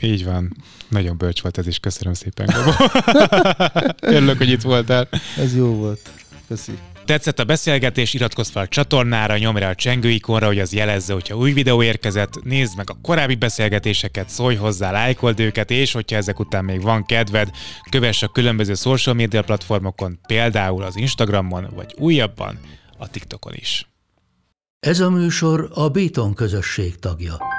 [0.01, 0.55] Így van.
[0.89, 2.71] Nagyon bölcs volt ez is, köszönöm szépen, Gabó.
[4.15, 5.07] Örülök, hogy itt voltál.
[5.37, 6.11] Ez jó volt.
[6.47, 6.77] Köszi.
[7.05, 11.13] Tetszett a beszélgetés, iratkozz fel a csatornára, nyomj rá a csengő ikonra, hogy az jelezze,
[11.13, 16.15] hogyha új videó érkezett, nézd meg a korábbi beszélgetéseket, szólj hozzá, lájkold őket, és hogyha
[16.15, 17.49] ezek után még van kedved,
[17.89, 22.59] kövess a különböző social media platformokon, például az Instagramon, vagy újabban
[22.97, 23.87] a TikTokon is.
[24.79, 27.54] Ez a műsor a Béton közösség tagja.